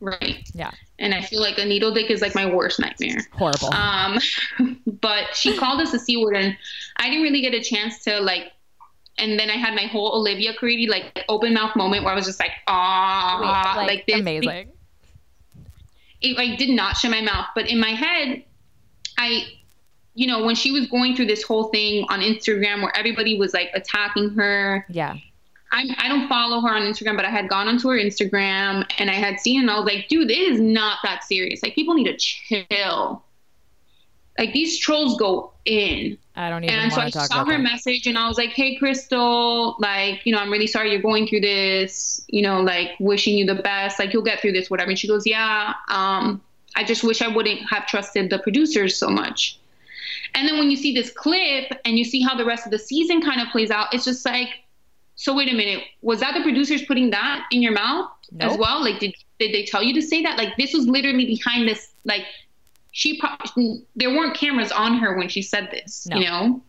[0.00, 0.48] Right.
[0.52, 0.72] Yeah.
[0.98, 3.18] And I feel like a needle dick is like my worst nightmare.
[3.32, 3.72] Horrible.
[3.72, 4.18] Um,
[5.00, 6.56] but she called us a C word, and
[6.96, 8.50] I didn't really get a chance to, like,
[9.18, 12.26] and then I had my whole Olivia Caridi, like, open mouth moment where I was
[12.26, 14.20] just like, ah, Wait, like, this.
[14.20, 14.72] amazing.
[16.20, 18.44] it like did not shut my mouth but in my head
[19.18, 19.42] i
[20.14, 23.52] you know when she was going through this whole thing on instagram where everybody was
[23.54, 25.16] like attacking her Yeah.
[25.74, 29.10] I, I don't follow her on instagram but i had gone onto her instagram and
[29.10, 31.94] i had seen and i was like dude it is not that serious like people
[31.94, 33.24] need to chill
[34.38, 37.60] like these trolls go in I don't even and so I saw her that.
[37.60, 41.26] message and I was like, Hey Krystal, like, you know, I'm really sorry you're going
[41.26, 44.90] through this, you know, like wishing you the best, like you'll get through this, whatever.
[44.90, 46.40] And she goes, Yeah, um,
[46.74, 49.58] I just wish I wouldn't have trusted the producers so much.
[50.34, 52.78] And then when you see this clip and you see how the rest of the
[52.78, 54.48] season kind of plays out, it's just like,
[55.14, 58.82] so wait a minute, was that the producers putting that in your mouth as well?
[58.82, 60.38] Like, did did they tell you to say that?
[60.38, 62.22] Like, this was literally behind this, like,
[62.92, 63.36] she pro-
[63.96, 66.06] there weren't cameras on her when she said this.
[66.06, 66.16] No.
[66.16, 66.62] You know,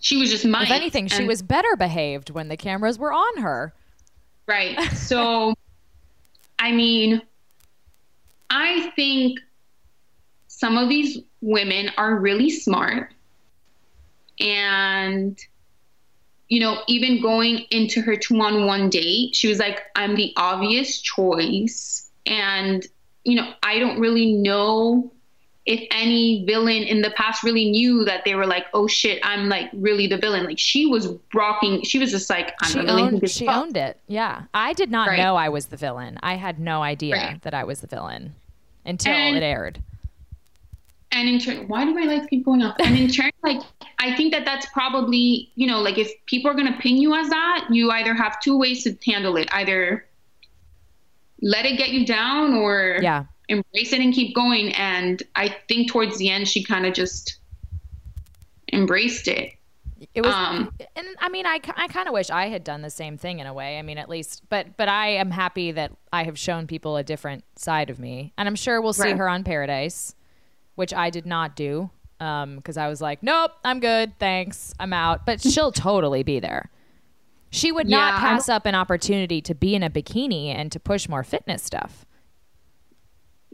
[0.00, 0.64] she was just Mike.
[0.64, 3.72] If anything, she was better behaved when the cameras were on her.
[4.46, 4.78] Right.
[4.94, 5.54] So,
[6.58, 7.22] I mean,
[8.50, 9.38] I think
[10.58, 13.12] some of these women are really smart.
[14.40, 15.38] And,
[16.48, 20.32] you know, even going into her two on one date, she was like, I'm the
[20.36, 22.10] obvious choice.
[22.26, 22.84] And,
[23.22, 25.12] you know, I don't really know
[25.64, 29.48] if any villain in the past really knew that they were like, oh shit, I'm
[29.48, 30.44] like really the villain.
[30.44, 33.14] Like she was rocking, she was just like, I'm She the villain.
[33.14, 33.56] owned, she fuck.
[33.56, 34.00] owned it.
[34.08, 34.42] Yeah.
[34.54, 35.18] I did not Right.
[35.18, 36.18] know I was the villain.
[36.20, 37.42] I had no idea Right.
[37.42, 38.34] that I was the villain
[38.84, 39.80] until And- it aired.
[41.18, 43.60] And in turn why do my lights keep going off and in turn like
[43.98, 47.14] i think that that's probably you know like if people are going to pin you
[47.14, 50.06] as that you either have two ways to handle it either
[51.42, 53.24] let it get you down or Yeah.
[53.48, 57.38] embrace it and keep going and i think towards the end she kind of just
[58.72, 59.52] embraced it
[60.14, 62.90] It was, Um, and I mean, I, I kind of wish I had done the
[62.90, 63.78] same thing in a way.
[63.80, 67.02] I mean, at least, but but I am happy that I have shown people a
[67.02, 69.16] different side of me, and I'm sure we'll see Right.
[69.16, 70.14] her on Paradise,
[70.78, 75.26] which I did not do because I was like, nope, I'm good, thanks, I'm out.
[75.26, 76.70] But she'll totally be there.
[77.50, 80.70] She would not Yeah, I pass up an opportunity to be in a bikini and
[80.72, 82.04] to push more fitness stuff.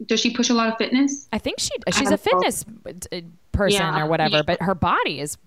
[0.05, 2.41] does she push a lot of fitness I think she she's a don't know.
[2.41, 2.65] fitness
[3.13, 3.21] uh,
[3.53, 4.01] person Yeah.
[4.03, 4.41] or whatever, Yeah.
[4.43, 5.37] but her body is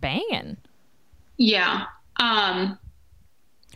[0.00, 0.56] banging.
[1.36, 1.84] yeah
[2.18, 2.78] um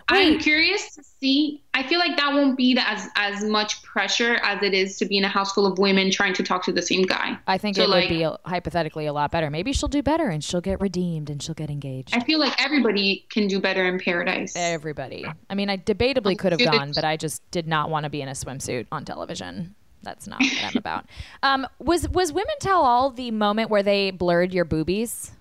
[0.09, 1.63] I'm curious to see.
[1.73, 5.07] I feel like that won't be the, as as much pressure as it is to
[5.07, 7.39] be in a house full of women trying to talk to the same guy.
[7.47, 9.49] I think So, it like- would be a- hypothetically a lot better.
[9.51, 12.15] Maybe she'll do better and she'll get redeemed and she'll get engaged.
[12.15, 14.53] I feel like everybody can do better in paradise.
[14.57, 15.25] Everybody.
[15.49, 18.21] I mean, I debatably could have gone, but I just did not want to be
[18.23, 19.75] in a swimsuit on television.
[20.03, 21.07] That's not what I'm about.
[21.43, 25.33] Um, was was Women Tell All the moment where they blurred your boobies?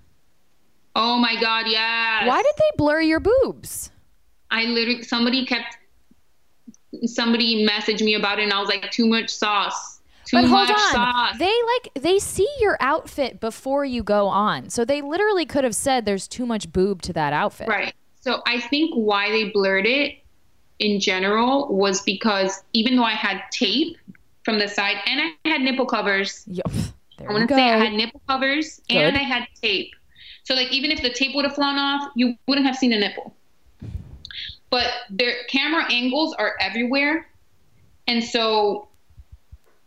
[0.95, 2.27] Oh my god, yes.
[2.27, 3.89] Why did they blur your boobs?
[4.53, 5.77] I literally somebody kept
[7.05, 9.99] somebody messaged me about it and I was like too much sauce.
[10.25, 11.37] Too But hold much on, sauce.
[11.37, 15.75] they like they see your outfit before you go on, so they literally could have
[15.75, 17.67] said there's too much boob to that outfit.
[17.67, 17.93] Right.
[18.21, 20.19] So I think why they blurred it
[20.79, 23.97] in general was because even though I had tape
[24.45, 26.63] from the side and I had nipple covers, Yo,
[27.17, 29.93] there I want to say I had nipple covers and I had tape.
[30.43, 32.99] So like even if the tape would have flown off, you wouldn't have seen a
[32.99, 33.35] nipple.
[34.73, 37.27] But their camera angles are everywhere.
[38.07, 38.87] And so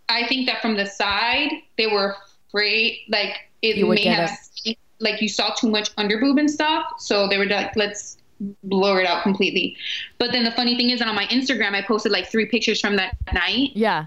[0.09, 2.15] I think that from the side they were
[2.49, 6.85] afraid like it You may have seen- like you saw too much underboob and stuff.
[6.99, 8.19] So they were like, let's
[8.63, 9.77] blur it out completely.
[10.19, 12.81] But then the funny thing is that on my Instagram I posted like three pictures
[12.81, 13.71] from that night.
[13.75, 14.07] yeah.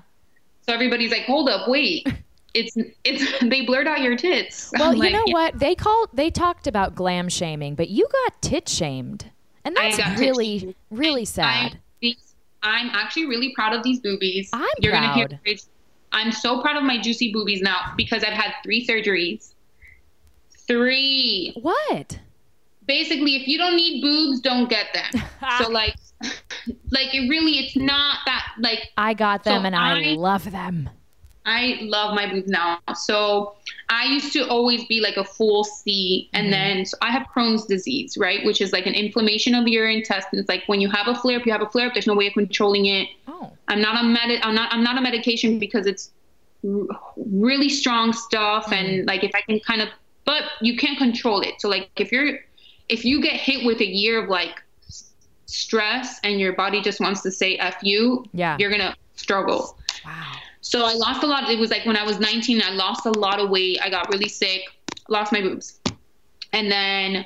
[0.62, 2.08] So everybody's like, hold up, wait.
[2.56, 4.72] It's it's they blurred out your tits.
[4.80, 5.34] Well, I'm you know yeah.
[5.34, 5.60] what?
[5.60, 9.30] They called they talked about glam shaming, but you got tit shamed.
[9.66, 10.76] And that's that's got tit really shamed.
[10.92, 11.78] really sad.
[12.04, 12.14] I'm,
[12.62, 14.50] I'm actually really proud of these boobies.
[14.54, 15.40] I'm You're gonna hear proud.
[16.12, 19.54] I'm so proud of my juicy boobies now because I've had three surgeries.
[20.68, 21.54] Three.
[21.62, 22.20] what?
[22.88, 25.22] Basically, if you don't need boobs, don't get them.
[25.60, 25.96] so like,
[26.92, 30.52] like it really, it's not that like I got them So and I, I- love
[30.52, 30.90] them.
[31.46, 32.80] I love my boobs now.
[32.96, 33.56] So
[33.92, 36.52] I used to always be like a full C, and Mhm.
[36.52, 40.48] then so I have Crohn's disease, right, which is like an inflammation of your intestines.
[40.48, 41.94] Like when you have a flare up, you have a flare up.
[41.94, 43.08] There's no way of controlling it.
[43.28, 43.52] Oh.
[43.68, 44.40] I'm not on med.
[44.44, 44.72] I'm not.
[44.72, 46.12] I'm not on medication because it's
[46.64, 46.86] r-
[47.18, 49.90] really strong stuff, and like if I can kind of,
[50.26, 51.56] but you can't control it.
[51.60, 52.40] So like if you're,
[52.90, 54.62] if you get hit with a year of like
[55.48, 58.56] stress, and your body just wants to say "f you," Yeah.
[58.60, 59.78] you're gonna struggle.
[60.06, 60.34] Wow.
[60.62, 61.50] So I lost a lot.
[61.50, 63.80] It was like when I was 19, I lost a lot of weight.
[63.82, 64.62] I got really sick,
[65.08, 65.80] lost my boobs.
[66.54, 67.26] And then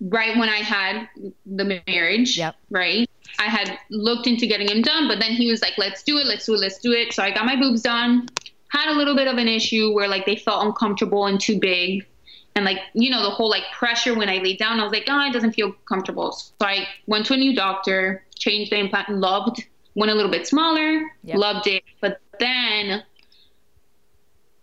[0.00, 1.08] right when I had
[1.44, 2.54] the marriage, Yep.
[2.70, 3.08] right?
[3.38, 6.26] I had looked into getting him done, but then he was like, let's do it,
[6.26, 7.12] let's do it, let's do it.
[7.12, 8.28] So I got my boobs done.
[8.70, 12.06] Had a little bit of an issue where like they felt uncomfortable and too big.
[12.54, 15.04] And like, you know, the whole like pressure when I laid down, I was like,
[15.08, 16.32] oh, it doesn't feel comfortable.
[16.32, 20.46] So I went to a new doctor, changed the implant, loved, went a little bit
[20.46, 21.38] smaller, Yep.
[21.38, 21.82] loved it.
[22.00, 23.02] But then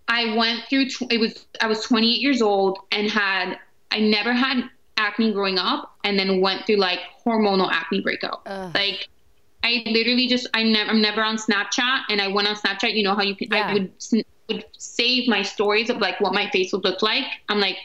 [0.08, 3.58] I went through, tw- it was, I was 28 years old and had,
[3.92, 4.64] I never had
[4.98, 8.42] acne growing up and then went through like hormonal acne breakout.
[8.46, 8.74] Ugh.
[8.74, 9.10] Like,
[9.64, 12.94] I literally just I never I'm never on Snapchat and I went on Snapchat.
[12.94, 13.70] You know how you can Yeah.
[13.70, 13.92] I would
[14.48, 17.24] would save my stories of like what my face would look like.
[17.50, 17.78] I'm like,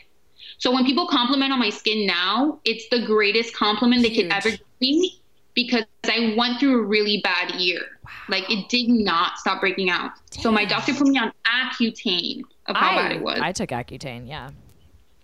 [0.59, 4.27] so when people compliment on my skin now, it's the greatest compliment they Huge.
[4.27, 5.20] could ever give me.
[5.55, 7.81] Because I went through a really bad year.
[8.29, 10.13] Like it did not stop breaking out.
[10.31, 13.39] So my doctor put me on Accutane of how bad it was.
[13.41, 14.29] I took Accutane.
[14.29, 14.51] Yeah,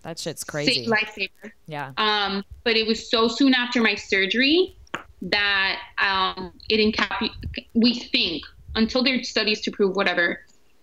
[0.03, 0.87] that shit's crazy.
[0.87, 1.51] lifesaver.
[1.67, 1.91] yeah.
[1.97, 4.75] Um, but it was so soon after my surgery
[5.21, 7.31] that um, it encapu-
[7.73, 8.43] we think
[8.75, 10.41] until there's studies to prove whatever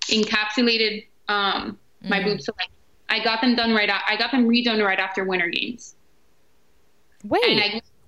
[0.09, 2.25] encapsulated um, my Mm.
[2.25, 2.45] boobs.
[2.47, 2.69] So like
[3.09, 3.89] I got them done right.
[3.89, 5.95] I got them redone right after Winter Games,
[7.23, 7.41] Wait.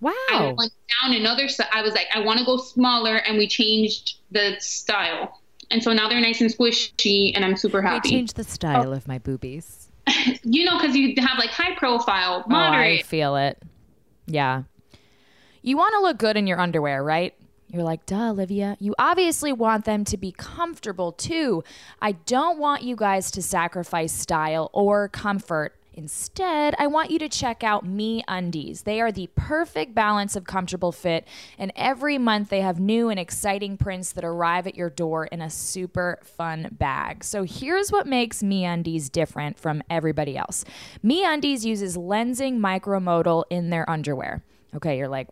[0.01, 0.12] Wow.
[0.30, 0.72] I went
[1.03, 1.49] down another.
[1.49, 5.40] si- I was like, I want to go smaller, and we changed the style.
[5.70, 8.09] And so now they're nice and squishy, and I'm super happy.
[8.09, 9.88] I changed the style of my boobies.
[10.44, 13.61] You know, because you have like high profile, Oh, I feel it.
[14.26, 14.62] Yeah.
[15.62, 17.34] You want to look good in your underwear, right?
[17.68, 18.76] You're like, duh, Olivia.
[18.78, 21.64] You obviously want them to be comfortable too.
[22.01, 25.74] I don't want you guys to sacrifice style or comfort.
[25.97, 28.84] Instead, I want you to check out MeUndies.
[28.84, 31.26] They are the perfect balance of comfortable fit,
[31.59, 35.40] and every month they have new and exciting prints that arrive at your door in
[35.40, 37.24] a super fun bag.
[37.24, 40.66] So here's what makes MeUndies different from everybody else.
[41.03, 44.42] MeUndies uses Lenzing micromodal in their underwear.
[44.74, 45.28] Okay, you're like,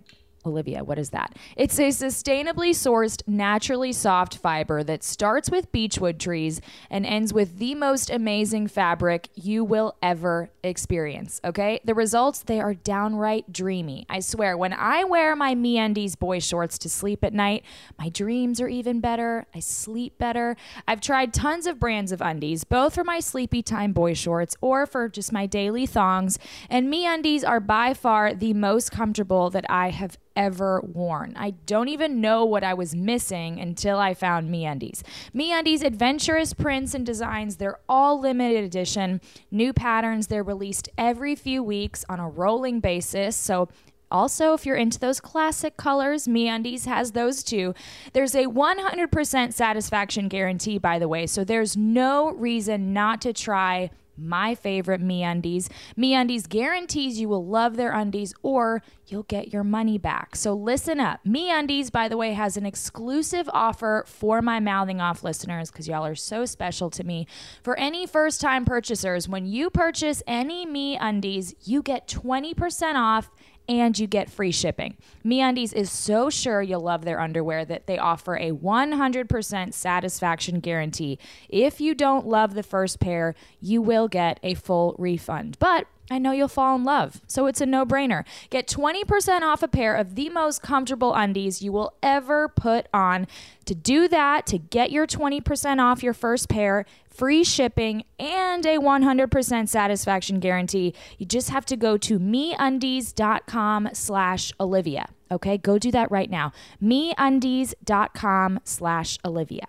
[0.47, 1.37] Olivia, what is that?
[1.57, 7.59] It's a sustainably sourced, naturally soft fiber that starts with beechwood trees and ends with
[7.59, 11.41] the most amazing fabric you will ever experience.
[11.45, 11.81] Okay?
[11.85, 14.07] The results, they are downright dreamy.
[14.09, 17.65] I swear, when I wear my MeUndies boy shorts to sleep at night,
[17.99, 19.47] my dreams are even better.
[19.55, 20.57] I sleep better.
[20.87, 24.87] I've tried tons of brands of undies, both for my sleepy time boy shorts or
[24.87, 26.39] for just my daily thongs,
[26.69, 31.35] and MeUndies are by far the most comfortable that I have ever worn.
[31.37, 35.03] I don't even know what I was missing until I found MeUndies.
[35.35, 39.20] MeUndies adventurous prints and designs, they're all limited edition,
[39.51, 43.37] new patterns, they're released every few weeks on a rolling basis.
[43.37, 43.68] So
[44.11, 47.74] also, if you're into those classic colors, MeUndies has those too.
[48.12, 53.91] There's a 100% satisfaction guarantee, by the way, so there's no reason not to try
[54.17, 55.69] my favorite MeUndies.
[55.97, 60.37] MeUndies guarantees you will love their undies or you'll get your money back.
[60.37, 61.21] So listen up.
[61.27, 66.07] MeUndies, by the way, has an exclusive offer for my mouthing off listeners because y'all
[66.07, 67.27] are so special to me.
[67.62, 73.31] For any first time purchasers, when you purchase any MeUndies, you get 20% off
[73.69, 74.97] and you get free shipping.
[75.25, 81.19] MeUndies is so sure you'll love their underwear that they offer a 100% satisfaction guarantee.
[81.49, 85.57] If you don't love the first pair, you will get a full refund.
[85.59, 88.25] But I know you'll fall in love, so it's a no brainer.
[88.51, 93.27] Get 20% off a pair of the most comfortable undies you will ever put on.
[93.65, 98.77] To do that, to get your 20% off your first pair, free shipping, and a
[98.77, 105.09] 100% satisfaction guarantee, you just have to go to meundies.com slash Olivia.
[105.31, 106.53] Okay, go do that right now.
[106.83, 109.67] meundies.com slash Olivia.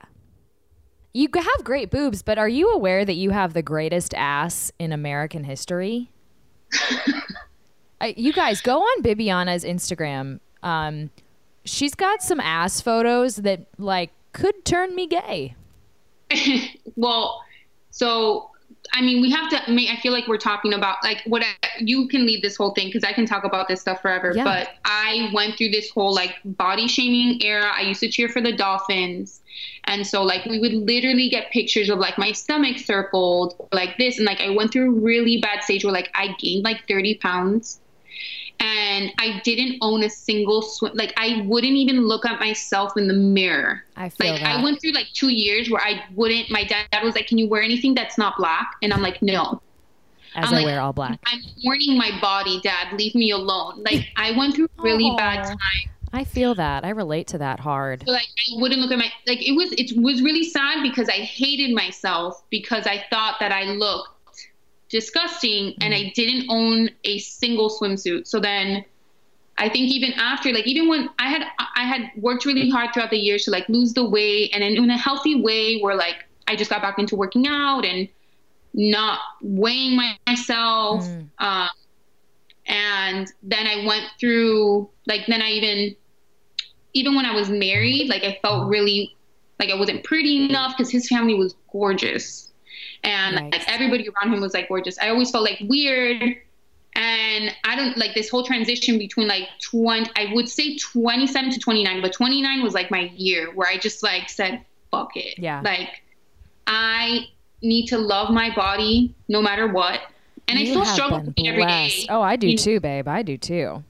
[1.14, 4.92] You have great boobs, but are you aware that you have the greatest ass in
[4.92, 6.12] American history?
[8.02, 10.40] I, you guys go on Bibiana's Instagram.
[10.64, 11.10] Um,
[11.64, 15.56] she's got some ass photos that like could turn me gay.
[16.96, 17.42] well,
[17.92, 18.52] so
[18.94, 19.90] I mean, we have to make.
[19.90, 22.88] I feel like we're talking about like what I, you can lead this whole thing
[22.88, 24.34] because I can talk about this stuff forever.
[24.36, 24.44] Yeah.
[24.44, 27.72] But I went through this whole like body shaming era.
[27.74, 29.42] I used to cheer for the Dolphins,
[29.86, 34.18] and so like we would literally get pictures of like my stomach circled like this,
[34.18, 37.16] and like I went through a really bad stage where like I gained like thirty
[37.16, 37.80] pounds.
[38.58, 40.94] And I didn't own a single swim.
[40.96, 43.84] Like I wouldn't even look at myself in the mirror.
[43.98, 44.60] I feel Like that.
[44.60, 46.50] I went through like two years where I wouldn't.
[46.50, 49.62] My dad was like, "Can you wear anything that's not black?" And I'm like, "No."
[50.36, 51.20] as I'm I like- wear all black.
[51.26, 52.94] I'm mourning my body, Dad.
[52.94, 53.84] Leave me alone.
[53.84, 55.58] Like I went through really bad time.
[56.16, 56.86] I feel that.
[56.86, 58.04] I relate to that hard.
[58.06, 61.10] So like I wouldn't look at my like it was it was really sad because
[61.10, 64.10] I hated myself because I thought that I looked
[64.90, 68.28] disgusting and I didn't own a single swimsuit.
[68.28, 68.86] So then
[69.58, 71.44] I think even after like even when I had
[71.76, 74.78] I had worked really hard throughout the years to like lose the weight and in,
[74.78, 78.08] in a healthy way where like I just got back into working out and
[78.74, 81.30] not weighing my, myself Mm.
[81.40, 81.70] um,
[82.68, 85.96] and then I went through like then I even
[86.96, 89.16] even when I was married like I felt really
[89.60, 92.52] like I wasn't pretty enough because his family was gorgeous
[93.04, 93.52] and Right.
[93.52, 94.98] like everybody around him was like gorgeous.
[95.00, 96.24] I always felt like weird
[96.98, 101.60] and I don't like this whole transition between like 20 I would say 27 to
[101.60, 105.38] 29 but 29 was like my year where I just like said fuck it.
[105.38, 105.62] Yeah.
[105.64, 106.02] Like
[106.68, 107.28] I
[107.62, 110.00] need to love my body no matter what.
[110.48, 112.06] And I still struggle with it every day.
[112.10, 113.08] Oh, I do You- too, babe.
[113.08, 113.84] I do too.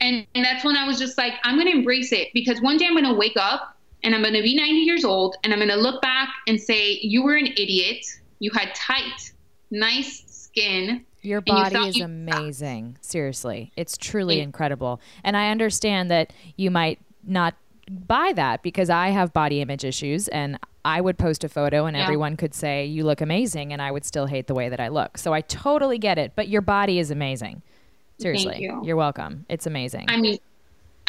[0.00, 2.76] And, and that's when I was just like, I'm going to embrace it because one
[2.76, 5.52] day I'm going to wake up and I'm going to be 90 years old and
[5.52, 8.04] I'm going to look back and say, You were an idiot.
[8.38, 9.32] You had tight,
[9.70, 11.04] nice skin.
[11.22, 12.98] Your and you body is you- amazing.
[13.00, 13.72] Seriously.
[13.76, 14.44] It's truly Yeah.
[14.44, 15.00] incredible.
[15.24, 17.54] And I understand that you might not
[17.90, 21.96] buy that because I have body image issues and I would post a photo and
[21.96, 22.02] Yeah.
[22.04, 24.88] everyone could say you look amazing and I would still hate the way that I
[24.88, 25.18] look.
[25.18, 27.62] So I totally get it, but your body is amazing.
[28.18, 28.62] Seriously.
[28.62, 28.80] you.
[28.84, 29.44] You're welcome.
[29.48, 30.06] It's amazing.
[30.08, 30.38] I mean,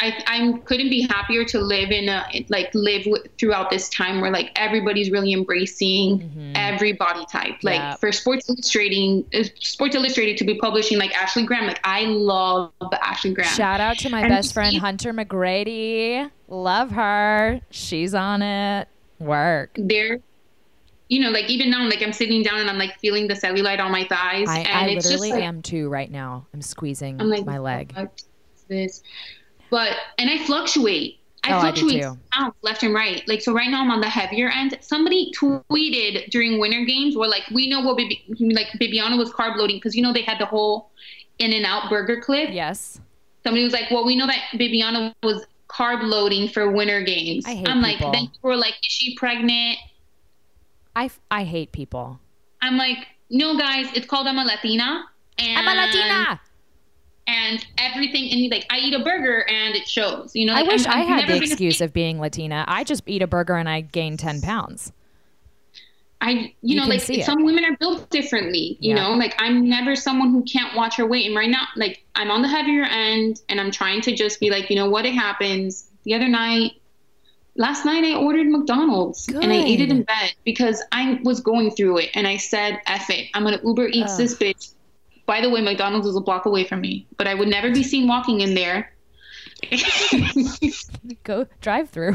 [0.00, 4.20] I, I couldn't be happier to live in a like live w- throughout this time
[4.20, 7.56] where like everybody's really embracing every body type.
[7.64, 7.96] Like Yeah.
[7.96, 11.66] for Sports Illustrating, uh, Sports Illustrated to be publishing like Ashley Graham.
[11.66, 12.70] Like I love
[13.02, 13.52] Ashley Graham.
[13.52, 16.30] Shout out to my And best friend Hunter McGrady.
[16.46, 17.60] Love her.
[17.70, 18.86] She's on it.
[19.18, 19.70] Work.
[19.74, 20.20] They're,
[21.08, 23.80] you know, like even now, like I'm sitting down and I'm like feeling the cellulite
[23.80, 26.46] on my thighs, I, and I it's literally just like, am too right now.
[26.52, 27.92] I'm squeezing I'm like my leg.
[27.94, 29.02] "What is This,
[29.70, 31.16] but and I fluctuate.
[31.44, 33.26] I Oh, fluctuate pounds left and right.
[33.26, 34.76] Like so, right now I'm on the heavier end.
[34.80, 39.56] Somebody tweeted during Winter Games where like we know what Bibi, like Bibiana was carb
[39.56, 40.90] loading because you know they had the whole
[41.38, 42.50] In and Out burger clip.
[42.52, 43.00] Yes.
[43.44, 47.46] Somebody was like, well, we know that Bibiana was carb loading for Winter Games.
[47.46, 49.78] I hate I'm like, then people were like, is she pregnant?
[50.98, 52.18] I, I hate people.
[52.60, 52.98] I'm like,
[53.30, 55.04] no, guys, it's called I'm a Latina.
[55.38, 56.40] And, I'm a Latina.
[57.28, 60.32] And everything, and like, I eat a burger and it shows.
[60.34, 62.64] You know, I wish I'm- I had the been a- excuse of being Latina.
[62.66, 64.92] I just eat a burger and I gain 10 pounds.
[66.20, 67.26] I, you, You know, like see it.
[67.26, 68.76] some women are built differently.
[68.80, 69.02] You Yeah.
[69.04, 71.26] know, like I'm never someone who can't watch her weight.
[71.26, 74.50] And right now, like I'm on the heavier end, and I'm trying to just be
[74.50, 75.90] like, you know what, it happens.
[76.02, 76.72] The other night,
[77.58, 81.70] last night, I ordered McDonald's and I ate it in bed because I was going
[81.72, 84.18] through it, and I said, "F it, I'm gonna Uber Eats Ugh.
[84.18, 84.72] this bitch."
[85.26, 87.82] By the way, McDonald's is a block away from me, but I would never be
[87.82, 88.90] seen walking in there.
[91.24, 92.14] Go drive through.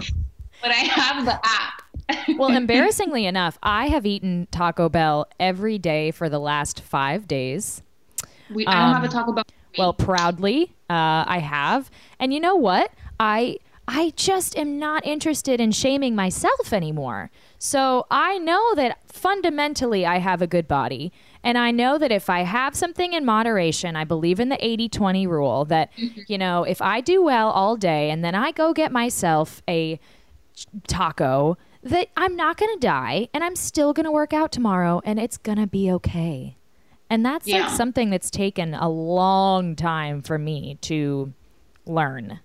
[0.61, 1.81] but I have the app.
[2.37, 7.81] Well, embarrassingly enough, I have eaten Taco Bell every day for the last five days.
[8.53, 9.43] we, I don't have Um, a Taco Bell.
[9.77, 11.89] Well, proudly, uh, I have.
[12.19, 12.91] And you know what?
[13.19, 13.57] I
[13.87, 17.31] I just am not interested in shaming myself anymore.
[17.59, 21.11] So I know that fundamentally I have a good body.
[21.43, 24.87] And I know that if I have something in moderation, I believe in the 80
[24.89, 26.21] 20 rule that, mm-hmm.
[26.27, 29.99] you know, if I do well all day and then I go get myself a
[30.87, 35.01] taco, that I'm not going to die and I'm still going to work out tomorrow
[35.03, 36.55] and it's going to be okay.
[37.09, 37.63] And that's Yeah.
[37.63, 41.33] like something that's taken a long time for me to
[41.85, 42.39] learn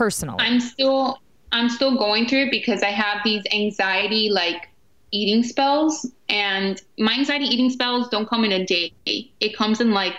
[0.00, 0.38] personally.
[0.40, 1.20] I'm still
[1.52, 4.68] I'm still going through it because I have these anxiety like
[5.10, 8.92] eating spells and my anxiety eating spells don't come in a day.
[9.04, 10.14] It comes in like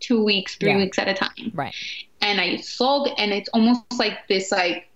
[0.00, 0.76] 2 weeks, 3 Yeah.
[0.78, 1.52] weeks at a time.
[1.52, 1.74] right.
[2.22, 4.88] And I sulk and it's almost like this like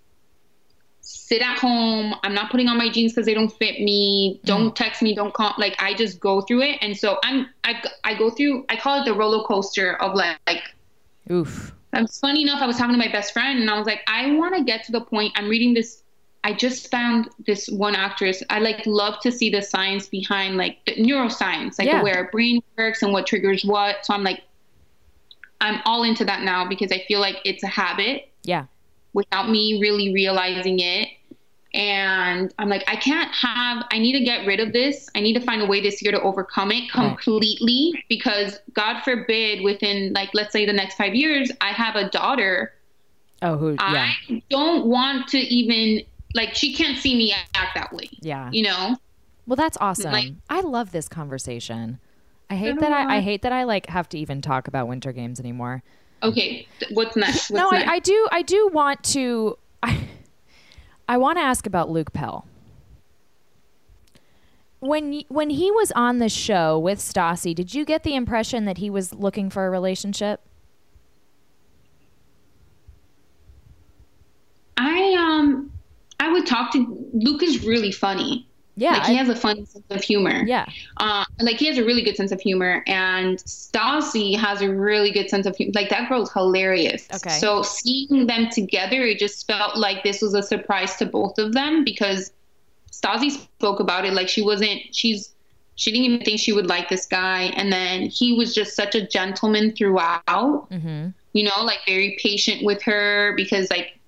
[1.02, 2.14] sit at home.
[2.22, 4.40] I'm not putting on my jeans because they don't fit me.
[4.46, 4.74] Don't mm.
[4.74, 5.14] text me.
[5.14, 5.52] Don't call.
[5.58, 8.64] Like I just go through it, and so I'm I, I go through.
[8.68, 10.62] I call it the roller coaster of like, like
[11.30, 11.74] Oof.
[11.92, 14.32] It's funny enough, I was talking to my best friend and I was like, I
[14.32, 15.32] want to get to the point.
[15.36, 16.02] I'm reading this.
[16.42, 18.42] I just found this one actress.
[18.48, 22.02] I like love to see the science behind like the neuroscience, like Yeah.
[22.02, 24.06] where our brain works and what triggers what.
[24.06, 24.42] So I'm like,
[25.60, 28.64] I'm all into that now because I feel like it's a habit Yeah.
[29.12, 31.08] without me really realizing it.
[31.72, 35.08] And I'm like, I can't have, I need to get rid of this.
[35.14, 37.00] I need to find a way this year to overcome it hmm.
[37.00, 42.10] completely because, God forbid, within like, let's say the next five years, I have a
[42.10, 42.72] daughter.
[43.42, 43.72] Oh, who?
[43.72, 44.10] Yeah.
[44.28, 46.04] I don't want to even,
[46.34, 48.50] like, she can't see me act that way, Yeah.
[48.52, 48.96] you know?
[49.46, 50.12] Well, that's awesome.
[50.12, 52.00] Like- I love this conversation.
[52.50, 54.88] I hate don't that I, I hate that I like have to even talk about
[54.88, 55.84] winter games anymore.
[56.22, 57.50] Okay, what's next?
[57.50, 57.88] What's no, next?
[57.88, 58.28] I, I do.
[58.32, 59.56] I do want to.
[59.82, 59.96] I,
[61.10, 62.46] I want to ask about Luke Pell.
[64.78, 68.78] When when he was on the show with Stassi, did you get the impression that
[68.78, 70.40] he was looking for a relationship?
[74.76, 75.72] I, um,
[76.20, 78.46] I would talk to, Luke is really funny.
[78.80, 80.42] Yeah, like, he has a funny sense of humor.
[80.46, 80.64] yeah,
[80.96, 85.10] uh, like he has a really good sense of humor, and Stassi has a really
[85.10, 85.72] good sense of humor.
[85.74, 87.06] Like that girl's hilarious.
[87.14, 87.38] Okay.
[87.38, 91.52] So seeing them together, it just felt like this was a surprise to both of
[91.52, 92.32] them because
[92.90, 94.80] Stassi spoke about it like she wasn't.
[94.92, 95.34] She's
[95.74, 98.94] she didn't even think she would like this guy, and then he was just such
[98.94, 100.22] a gentleman throughout.
[100.30, 101.08] mm-hmm.
[101.34, 103.99] You know, like very patient with her because like.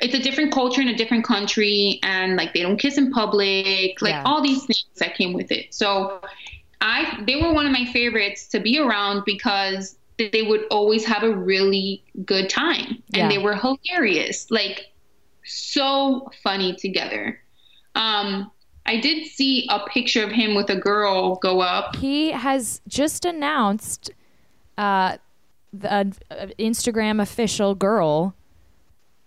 [0.00, 4.00] It's a different culture in a different country, and like they don't kiss in public,
[4.02, 4.22] like Yeah.
[4.26, 5.72] all these things that came with it.
[5.74, 6.20] So,
[6.80, 11.22] I they were one of my favorites to be around because they would always have
[11.22, 13.28] a really good time and Yeah.
[13.28, 14.50] they were hilarious.
[14.50, 14.86] Like
[15.44, 17.40] so funny together.
[17.94, 18.50] Um
[18.88, 21.96] I did see a picture of him with a girl go up.
[21.96, 24.10] He has just announced
[24.78, 25.16] uh,
[25.72, 26.04] the uh,
[26.60, 28.36] Instagram official girl.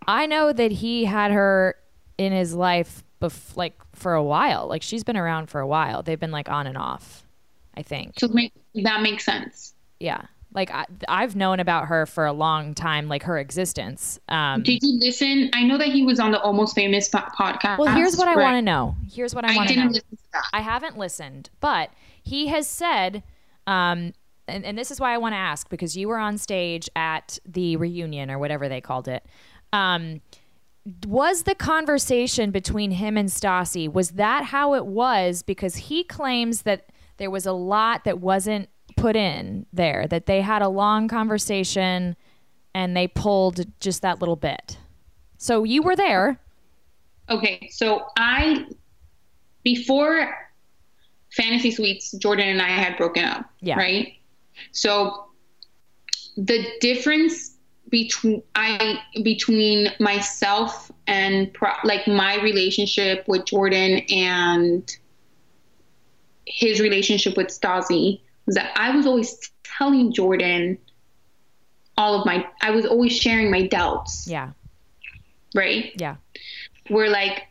[0.10, 1.76] I know that he had her
[2.18, 4.68] in his life, bef- like for a while.
[4.68, 6.02] Like she's been around for a while.
[6.02, 7.28] They've been like on and off.
[7.78, 8.20] I think.
[8.20, 8.52] So make,
[8.84, 9.74] that makes sense.
[10.00, 10.24] Yeah.
[10.52, 14.20] Like I, I've known about her for a long time, like her existence.
[14.30, 15.52] Um, Did you listen?
[15.54, 17.78] I know that he was on the Almost Famous po- podcast.
[17.78, 18.96] well, here's what I want to know.
[19.10, 19.94] Here's what I want to didn't know.
[19.94, 20.44] listen to that.
[20.52, 21.92] I haven't listened, but
[22.24, 23.22] he has said,
[23.68, 24.14] um,
[24.48, 27.38] and, and this is why I want to ask because you were on stage at
[27.46, 29.24] the reunion or whatever they called it.
[29.74, 30.22] Um,
[31.06, 35.44] was the conversation between him and Stassi was that how it was?
[35.44, 40.42] Because he claims that there was a lot that wasn't put in there, that they
[40.42, 42.16] had a long conversation
[42.74, 44.78] and they pulled just that little bit.
[45.38, 46.40] So you were there.
[47.30, 48.66] Okay, so I
[49.64, 50.36] before
[51.32, 53.50] Fantasy Suites, Jordan and I had broken up.
[53.62, 53.78] Yeah.
[53.78, 54.14] Right.
[54.72, 55.28] So
[56.38, 57.49] the difference
[57.90, 64.98] between I between myself and pro, like my relationship with Jordan and
[66.46, 70.78] his relationship with Stassi was that I was always telling Jordan
[71.98, 74.52] all of my I was always sharing my doubts, Yeah.
[75.54, 75.92] right?
[75.98, 76.16] Yeah.
[76.88, 77.44] Where like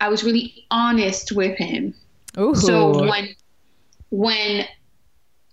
[0.00, 1.94] I was really honest with him.
[2.38, 2.54] Ooh.
[2.54, 3.34] So when
[4.10, 4.66] when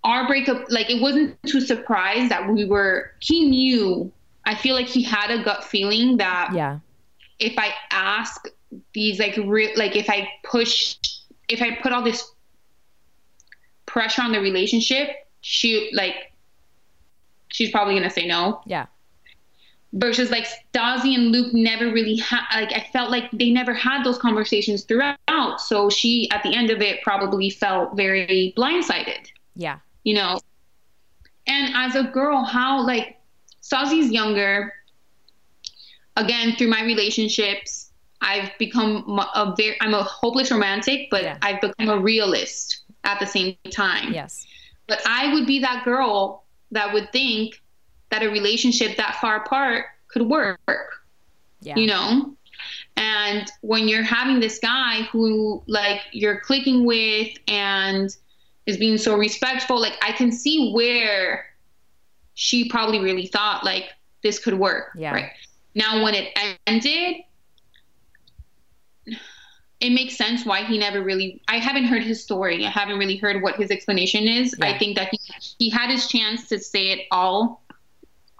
[0.04, 3.10] our breakup, like it wasn't too surprised that we were.
[3.20, 4.12] He knew.
[4.46, 6.78] I feel like he had a gut feeling that yeah.
[7.38, 8.46] if I ask
[8.92, 10.96] these like real, like if I push,
[11.48, 12.30] if I put all this
[13.86, 15.08] pressure on the relationship,
[15.40, 16.32] she like
[17.48, 18.86] she's probably gonna say no Yeah.
[19.92, 24.02] versus like Stassi and Luke never really had like I felt like they never had
[24.04, 25.60] those conversations throughout.
[25.60, 29.78] So she at the end of it probably felt very blindsided, Yeah.
[30.02, 30.40] you know.
[31.46, 33.18] And as a girl, how like
[33.64, 34.74] Stassi's younger.
[36.16, 37.90] Again, through my relationships,
[38.20, 39.04] I've become
[39.34, 41.38] a very I'm a hopeless romantic, but Yeah.
[41.42, 44.12] I've become a realist at the same time.
[44.12, 44.46] Yes.
[44.86, 47.62] But I would be that girl that would think
[48.10, 51.02] that a relationship that far apart could work,
[51.60, 51.76] Yeah.
[51.76, 52.34] you know?
[52.96, 58.14] And when you're having this guy who like you're clicking with and
[58.66, 61.46] is being so respectful, like I can see where
[62.34, 63.90] she probably really thought like
[64.22, 64.90] this could work.
[64.96, 65.12] Yeah.
[65.12, 65.30] Right.
[65.74, 67.24] Now when it ended,
[69.80, 72.64] it makes sense why he never really I haven't heard his story.
[72.64, 74.54] I haven't really heard what his explanation is.
[74.58, 74.66] Yeah.
[74.66, 75.18] I think that he,
[75.58, 77.62] he had his chance to say it all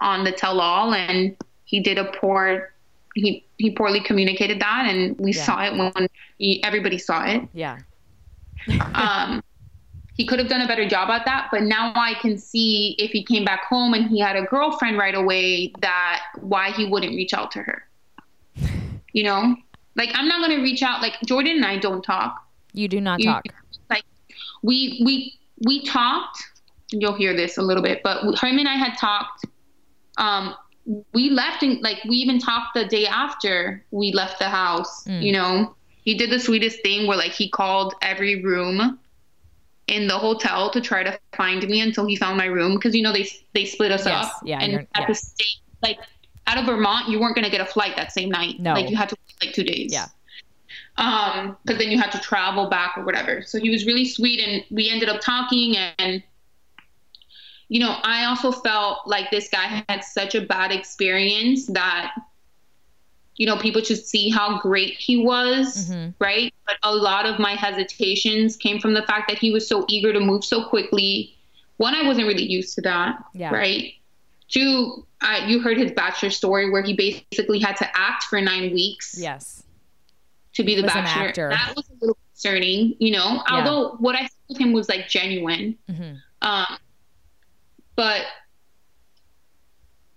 [0.01, 1.35] on the tell all and
[1.65, 2.73] he did a poor
[3.15, 5.43] he he poorly communicated that and we Yeah.
[5.43, 7.43] saw it when he, everybody saw it.
[7.53, 7.79] Yeah.
[8.93, 9.43] Um
[10.15, 13.11] he could have done a better job at that, but now I can see if
[13.11, 17.15] he came back home and he had a girlfriend right away that why he wouldn't
[17.15, 17.83] reach out to her.
[19.11, 19.55] You know?
[19.95, 22.41] Like I'm not going to reach out like Jordan and I don't talk.
[22.73, 23.45] You do not You- talk.
[23.89, 24.03] Like
[24.63, 26.41] we we we talked.
[26.91, 29.45] You'll hear this a little bit, but him and I had talked.
[30.17, 30.55] Um,
[31.13, 35.03] we left and like we even talked the day after we left the house.
[35.05, 35.23] Mm.
[35.23, 38.99] You know, he did the sweetest thing where like he called every room
[39.87, 43.03] in the hotel to try to find me until he found my room because you
[43.03, 44.31] know they they split us Yes, up.
[44.43, 45.07] yeah, and at yeah.
[45.07, 45.99] the state like
[46.47, 48.59] out of Vermont, you weren't gonna get a flight that same night.
[48.59, 48.73] No.
[48.73, 50.05] like you had to wait like two days Yeah.
[50.97, 54.39] um because then you had to travel back or whatever so he was really sweet
[54.39, 56.23] and we ended up talking and
[57.67, 62.13] you know i also felt like this guy had such a bad experience that
[63.37, 66.13] you know people should see how great he was Mhm.
[66.19, 69.85] right but a lot of my hesitations came from the fact that he was so
[69.89, 71.35] eager to move so quickly
[71.77, 73.51] one i wasn't really used to that Yeah.
[73.53, 73.93] right
[74.49, 78.71] two I, you heard his bachelor story where he basically had to act for nine
[78.73, 79.63] weeks Yes.
[80.53, 81.49] to be the bachelor.
[81.49, 83.41] That was a little concerning, you know.
[83.49, 86.13] Although what I saw with him was like genuine, hmm
[86.43, 86.77] um,
[87.95, 88.21] but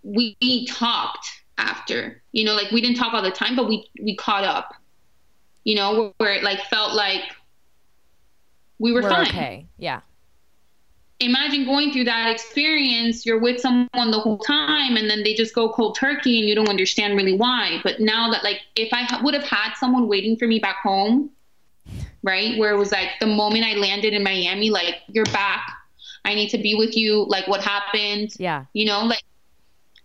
[0.03, 4.15] we talked after, you know, like we didn't talk all the time, but we we
[4.15, 4.73] caught up,
[5.65, 7.23] you know, where, it like felt like
[8.79, 9.27] we were We're fine.
[9.27, 9.67] okay.
[9.77, 10.03] Yeah.
[11.19, 13.27] Imagine going through that experience.
[13.27, 16.55] You're with someone the whole time, and then they just go cold turkey, and you
[16.55, 17.81] don't understand really why.
[17.83, 20.77] But now that, like, if I ha- would have had someone waiting for me back
[20.81, 21.31] home,
[22.23, 25.69] right, where it was like the moment I landed in Miami, like, you're back.
[26.25, 27.25] I need to be with you.
[27.25, 28.31] Like, what happened?
[28.39, 28.67] Yeah.
[28.75, 29.25] You know, like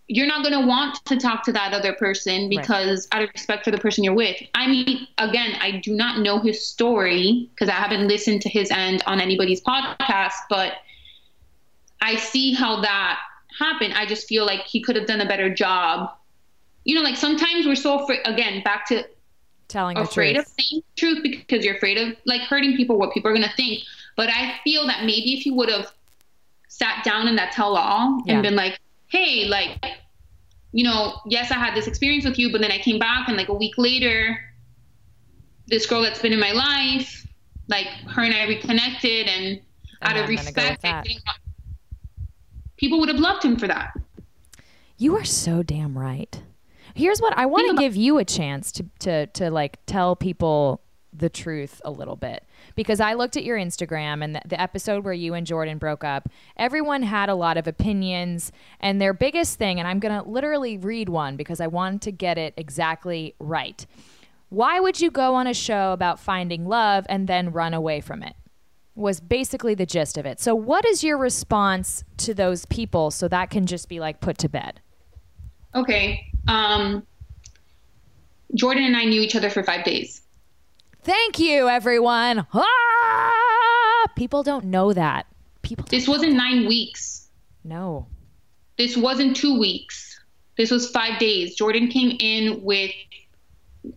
[0.07, 3.19] you're not going to want to talk to that other person because right.
[3.19, 4.35] out of respect for the person you're with.
[4.53, 8.69] I mean, again, I do not know his story because I haven't listened to his
[8.69, 10.73] end on anybody's podcast, but
[12.01, 13.19] I see how that
[13.57, 13.93] happened.
[13.93, 16.11] I just feel like he could have done a better job.
[16.83, 19.05] You know, like sometimes we're so afraid, again, back to
[19.69, 23.31] telling afraid of saying the truth because you're afraid of like hurting people, what people
[23.31, 23.83] are going to think.
[24.17, 25.93] But I feel that maybe if he would have
[26.67, 28.33] sat down in that tell all yeah.
[28.33, 28.79] and been like,
[29.13, 29.77] hey, like,
[30.71, 33.37] you know, yes, I had this experience with you, but then I came back and
[33.37, 34.37] like a week later,
[35.67, 37.25] this girl that's been in my life,
[37.67, 39.61] like her and I reconnected and, and
[40.01, 40.83] out of respect,
[42.75, 43.93] people would have loved him for that.
[44.97, 46.41] You are so damn right.
[46.95, 50.81] Here's what I want to give you a chance to to to like tell people
[51.11, 52.43] the truth a little bit
[52.75, 56.03] because I looked at your Instagram and the, the, episode where you and Jordan broke
[56.03, 56.29] up.
[56.57, 60.77] Everyone had a lot of opinions, and their biggest thing, and I'm going to literally
[60.77, 63.85] read one because I wanted to get it exactly right.
[64.49, 68.21] Why would you go on a show about finding love and then run away from
[68.21, 68.35] it?
[68.95, 70.39] Was basically the gist of it.
[70.39, 74.37] So, what is your response to those people so that can just be like put
[74.39, 74.79] to bed?
[75.73, 76.27] Okay.
[76.47, 77.05] Um,
[78.53, 80.22] Jordan and I knew each other for five days.
[81.03, 82.47] Thank you, everyone.
[82.53, 84.05] Ah!
[84.15, 85.27] People don't know that.
[85.61, 85.85] People.
[85.89, 87.27] This wasn't nine weeks.
[87.63, 88.07] No.
[88.77, 90.19] This wasn't two weeks.
[90.57, 91.55] This was five days.
[91.55, 92.91] Jordan came in with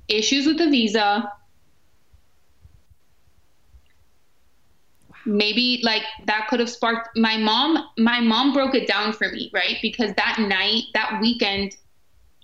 [0.09, 1.31] issues with the visa.
[5.25, 7.89] Maybe like that could have sparked my mom.
[7.99, 9.77] My mom broke it down for me, right?
[9.83, 11.77] Because that night, that weekend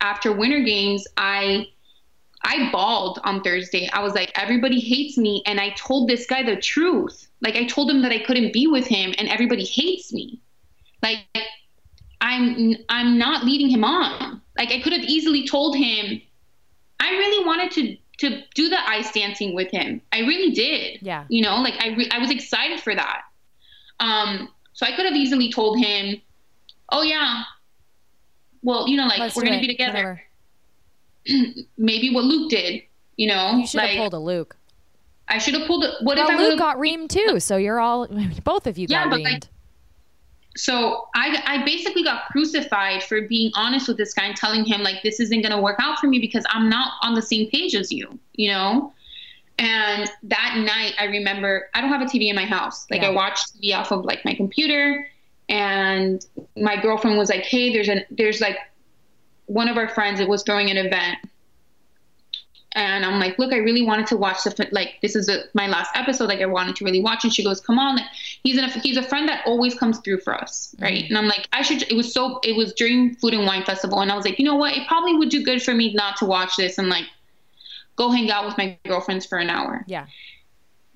[0.00, 1.68] after Winter Games, I
[2.44, 3.88] I bawled on Thursday.
[3.92, 5.42] I was like, everybody hates me.
[5.46, 7.28] And I told this guy the truth.
[7.40, 10.40] Like, I told him that I couldn't be with him and everybody hates me.
[11.02, 11.26] Like,
[12.22, 14.40] I'm I'm not leading him on.
[14.56, 16.22] Like I could have easily told him
[17.00, 20.00] I really wanted to to do the ice dancing with him.
[20.12, 21.02] I really did.
[21.02, 21.24] Yeah.
[21.28, 23.22] You know, like I re- I was excited for that.
[23.98, 26.22] Um so I could have easily told him,
[26.90, 27.42] "Oh yeah.
[28.62, 30.22] Well, you know like Let's we're going to be together." Whatever.
[31.78, 32.82] maybe what Luke did.
[33.16, 34.56] You know, you should have pulled a Luke.
[35.28, 35.84] I should have pulled.
[35.84, 37.40] A, what well, if Luke got reamed too?
[37.40, 38.08] So you're all
[38.44, 39.24] both of you yeah, got reamed.
[39.24, 39.44] Like,
[40.56, 44.82] so I, I basically got crucified for being honest with this guy and telling him
[44.82, 47.48] like this isn't going to work out for me because I'm not on the same
[47.50, 48.92] page as you, you know.
[49.58, 52.86] And that night, I remember I don't have a TV in my house.
[52.90, 53.08] Like yeah.
[53.08, 55.08] I watched TV off of like my computer,
[55.48, 56.24] and
[56.56, 58.56] my girlfriend was like, "Hey, there's an there's like
[59.52, 61.18] one of our friends it was throwing an event
[62.74, 65.66] and I'm like, look, I really wanted to watch the like this is a, my
[65.66, 66.28] last episode.
[66.28, 68.06] Like I wanted to really watch, and she goes, come on, like,
[68.42, 71.04] he's a he's a friend that always comes through for us, right?
[71.04, 71.06] Mm-hmm.
[71.08, 71.82] And I'm like, I should.
[71.82, 74.44] It was so it was during Food and Wine Festival, and I was like, you
[74.44, 74.74] know what?
[74.74, 77.04] It probably would do good for me not to watch this and like
[77.96, 79.84] go hang out with my girlfriends for an hour.
[79.86, 80.06] Yeah.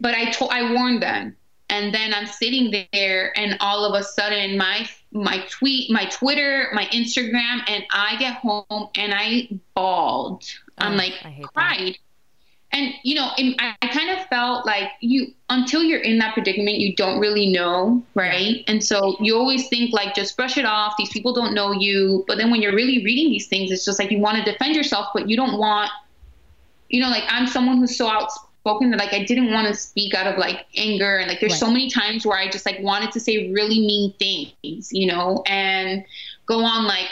[0.00, 1.36] But I told I warned them,
[1.68, 6.68] and then I'm sitting there, and all of a sudden my my tweet, my Twitter,
[6.72, 10.44] my Instagram, and I get home and I bawled.
[10.78, 11.12] I'm oh, like
[11.54, 11.94] cried.
[11.94, 11.98] That.
[12.72, 16.78] And you know, I, I kind of felt like you until you're in that predicament,
[16.78, 18.62] you don't really know, right?
[18.68, 20.94] And so you always think like just brush it off.
[20.98, 22.24] These people don't know you.
[22.28, 24.76] But then when you're really reading these things, it's just like you want to defend
[24.76, 25.90] yourself, but you don't want,
[26.88, 29.74] you know, like I'm someone who's so outspoken spoken that like I didn't want to
[29.74, 31.60] speak out of like anger and like there's right.
[31.60, 35.44] so many times where I just like wanted to say really mean things, you know,
[35.46, 36.04] and
[36.46, 37.08] go on like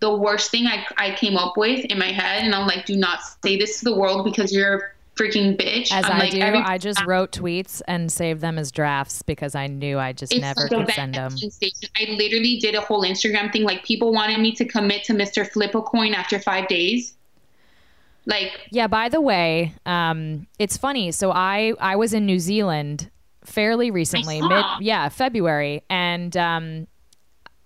[0.00, 2.96] the worst thing I, I came up with in my head and I'm like, do
[2.96, 4.80] not say this to the world because you're a
[5.20, 5.92] freaking bitch.
[5.92, 9.54] As I'm i like, do, I just wrote tweets and saved them as drafts because
[9.54, 11.36] I knew I just never could send them.
[11.36, 11.90] Station.
[11.94, 13.64] I literally did a whole Instagram thing.
[13.64, 15.46] Like people wanted me to commit to Mr.
[15.46, 17.18] Flip a coin after five days.
[18.30, 21.12] Like Yeah, by the way, um, it's funny.
[21.12, 23.10] So I I was in New Zealand
[23.44, 26.86] fairly recently, mid yeah, February, and um,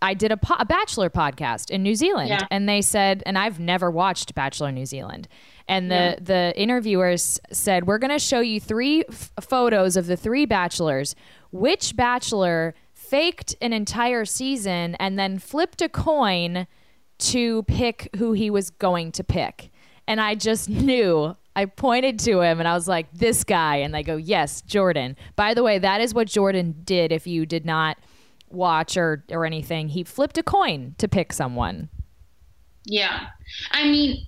[0.05, 2.47] I did a, po- a Bachelor podcast in New Zealand, yeah.
[2.51, 5.29] and they said, and I've never watched Bachelor New Zealand,
[5.67, 6.17] and the yeah.
[6.21, 11.15] the interviewers said, we're going to show you three f- photos of the three bachelors.
[11.51, 16.67] Which bachelor faked an entire season and then flipped a coin
[17.19, 19.71] to pick who he was going to pick?
[20.07, 21.36] And I just knew.
[21.57, 23.76] I pointed to him and I was like, this guy.
[23.76, 25.16] And they go, yes, Jordan.
[25.36, 27.96] By the way, that is what Jordan did if you did not
[28.50, 29.88] watch or, or anything.
[29.88, 31.88] He flipped a coin to pick someone.
[32.84, 33.28] Yeah.
[33.70, 34.26] I mean,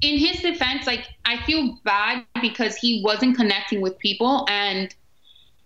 [0.00, 4.94] in his defense, like, I feel bad because he wasn't connecting with people and,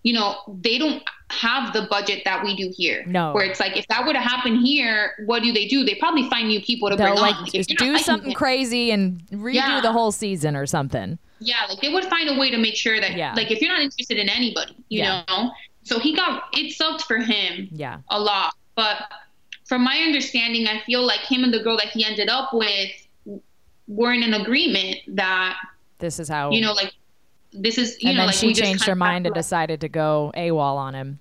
[0.03, 3.03] you know, they don't, have the budget that we do here.
[3.05, 3.33] No.
[3.33, 5.83] Where it's like if that were to happen here, what do they do?
[5.85, 7.43] They probably find new people to They'll bring like on.
[7.43, 9.81] Like, just do something it- crazy and redo Yeah.
[9.81, 11.19] the whole season or something.
[11.39, 13.33] Yeah, like they would find a way to make sure that Yeah.
[13.35, 15.23] like if you're not interested in anybody, you Yeah.
[15.29, 15.51] know.
[15.83, 17.99] So he got it sucked for him Yeah.
[18.09, 18.53] a lot.
[18.75, 18.97] But
[19.65, 22.91] from my understanding, I feel like him and the girl that he ended up with
[23.87, 25.57] were in an agreement that,
[25.99, 26.93] This is how you know, like
[27.51, 30.31] this is you and know, then like she changed her mind and decided to go
[30.37, 31.19] AWOL on him.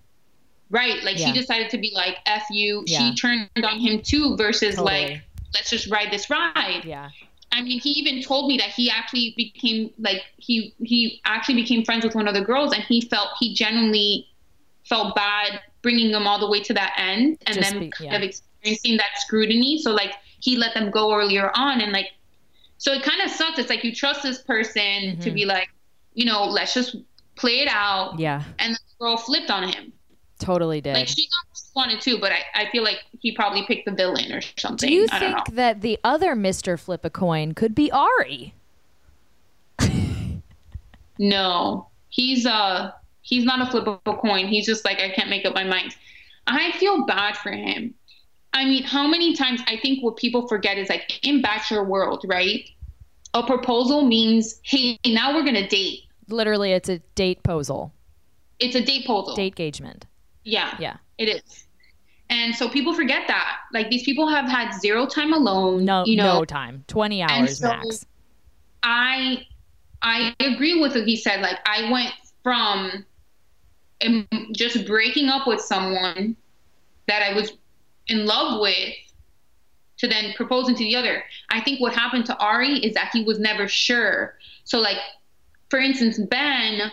[0.71, 1.03] Right.
[1.03, 1.27] Like Yeah.
[1.29, 2.83] she decided to be like, F you.
[2.87, 2.99] Yeah.
[2.99, 5.07] She turned on him too versus Totally.
[5.07, 5.23] like,
[5.55, 6.83] let's just ride this ride.
[6.85, 7.09] Yeah.
[7.51, 11.83] I mean, he even told me that he actually became like he he actually became
[11.85, 14.27] friends with one of the girls, and he felt he genuinely
[14.85, 18.11] felt bad bringing them all the way to that end, and Just then be- kind
[18.11, 18.17] yeah.
[18.19, 19.81] of experiencing that scrutiny.
[19.81, 22.11] So like he let them go earlier on, and like
[22.77, 23.59] so it kind of sucks.
[23.59, 25.35] It's like you trust this person to Mhm.
[25.35, 25.71] be like,
[26.19, 26.97] you know, let's just
[27.37, 28.43] play it out, Yeah.
[28.59, 29.93] and the girl flipped on him.
[30.41, 30.95] Totally did.
[30.95, 31.29] Like she
[31.77, 34.89] wanted to, but I, I feel like he probably picked the villain or something.
[34.89, 35.37] Do you I don't know.
[35.45, 36.79] think that the other Mr.
[36.79, 38.53] Flip a coin could be Arie?
[41.21, 42.93] No, he's uh
[43.23, 44.47] he's not a flippable coin.
[44.47, 45.97] He's just like I can't make up my mind.
[46.47, 47.95] I feel bad for him.
[48.53, 52.25] I mean, how many times I think what people forget is like in bachelor world,
[52.29, 52.69] right?
[53.35, 56.05] A proposal means hey, now we're gonna date.
[56.29, 57.93] Literally, it's a date posal,
[58.59, 59.35] It's a date proposal.
[59.35, 60.07] date engagement.
[60.45, 60.97] Yeah, Yeah.
[61.19, 61.67] it is.
[62.31, 63.57] And so people forget that.
[63.73, 65.85] Like these people have had zero time alone.
[65.85, 66.85] No, you know, no time.
[66.87, 68.07] Twenty hours so- max.
[68.83, 69.47] I
[70.03, 71.41] I agree with what he said.
[71.41, 72.13] Like I went
[72.43, 73.05] from
[74.07, 76.37] um, just breaking up with someone
[77.09, 77.53] that I was
[78.07, 78.95] in love with
[79.99, 81.25] to then proposing to the other.
[81.51, 84.39] I think what happened to Arie is that he was never sure.
[84.65, 84.99] So like
[85.71, 86.91] for instance, Ben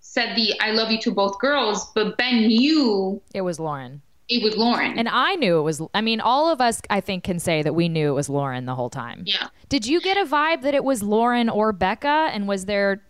[0.00, 4.42] said the I love you to both girls, but Ben knew It was Lauren, it
[4.42, 4.98] was Lauren.
[4.98, 5.82] and I knew it was.
[5.94, 8.66] I mean, all of us, I think, can say that we knew it was Lauren
[8.66, 9.22] the whole time.
[9.26, 9.48] yeah.
[9.68, 12.28] Did you get a vibe that it was Lauren or Becca?
[12.32, 13.02] And was there?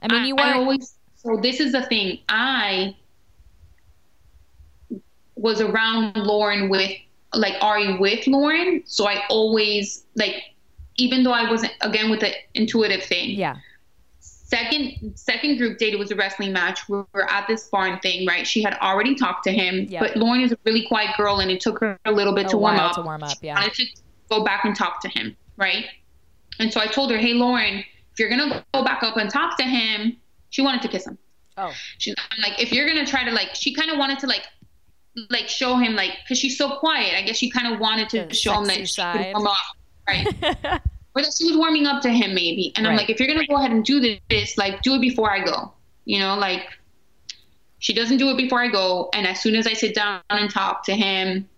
[0.00, 0.56] I mean, you weren't.
[0.56, 2.18] always so this is the thing.
[2.28, 2.96] I
[5.36, 6.90] was around Lauren with
[7.34, 10.36] like Arie with Lauren, so I always like
[10.96, 13.30] even though I wasn't again with the intuitive thing.
[13.30, 13.56] yeah.
[14.52, 16.86] Second second group date it was a wrestling match.
[16.86, 18.46] We were at this barn thing, right?
[18.46, 20.00] She had already talked to him, Yeah.
[20.00, 22.48] but Lauren is a really quiet girl, and it took her a little bit A
[22.50, 22.94] to warm up.
[22.96, 23.30] to warm up.
[23.30, 23.54] She Yeah.
[23.54, 23.86] wanted to
[24.28, 25.86] go back and talk to him, right?
[26.58, 27.78] And so I told her, "Hey, Lauren,
[28.12, 30.18] if you're gonna go back up and talk to him,"
[30.50, 31.16] she wanted to kiss him.
[31.56, 31.72] Oh.
[31.96, 34.44] She's I'm like, if you're gonna try to like, she kind of wanted to like,
[35.30, 37.14] like show him like, cause she's so quiet.
[37.16, 39.46] I guess she kind of wanted to The show him that sexy she could warm
[39.46, 39.56] up,
[40.06, 40.80] right?
[41.14, 42.72] or that she was warming up to him maybe.
[42.76, 44.00] And I'm like, if you're gonna go ahead and do
[44.30, 45.72] this, like, do it before I go.
[46.04, 46.68] You know, like,
[47.78, 50.48] she doesn't do it before I go, and as soon as I sit down and
[50.50, 51.48] talk to him,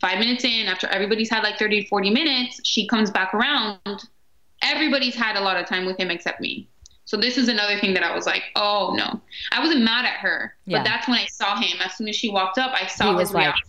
[0.00, 3.78] five minutes in, after everybody's had like 30 40 minutes, she comes back around.
[4.62, 6.68] Everybody's had a lot of time with him except me.
[7.04, 9.20] So this is another thing that I was like, oh no.
[9.52, 10.78] I wasn't mad at her, Yeah.
[10.78, 11.78] but that's when I saw him.
[11.82, 13.64] As soon as she walked up, I saw He his like- reaction.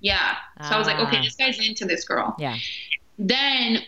[0.00, 0.36] yeah.
[0.62, 2.34] So I was like, okay, this guy's into this girl.
[2.38, 2.56] Yeah.
[3.18, 3.78] Then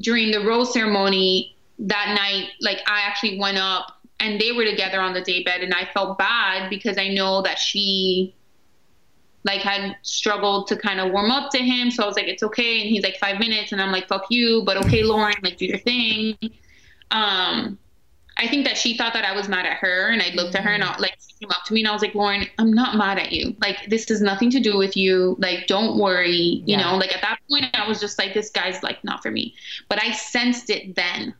[0.00, 5.00] during the rose ceremony that night, like I actually went up and they were together
[5.00, 8.34] on the daybed and I felt bad because I know that she
[9.44, 11.90] like had struggled to kind of warm up to him.
[11.90, 12.80] So I was like, it's okay.
[12.80, 15.66] And he's like five minutes and I'm like, fuck you, but okay, Lauren, like do
[15.66, 16.36] your thing.
[17.10, 17.78] Um
[18.36, 20.64] I think that she thought that I was mad at her and I looked at
[20.64, 20.94] her and mm-hmm.
[20.94, 23.18] I, like she came up to me and I was like, Lauren, I'm not mad
[23.18, 23.54] at you.
[23.60, 25.36] Like this has nothing to do with you.
[25.38, 26.30] Like don't worry.
[26.30, 26.82] You Yeah.
[26.82, 29.54] know, like at that point I was just like, this guy's like not for me.
[29.88, 31.34] But I sensed it then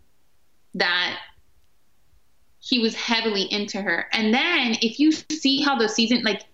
[0.75, 1.19] that
[2.61, 4.07] he was heavily into her.
[4.13, 6.45] And then if you see how the season like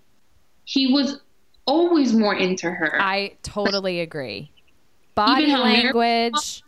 [0.65, 1.21] he was
[1.67, 3.01] always more into her.
[3.01, 4.51] I totally agree.
[5.15, 6.63] Body language.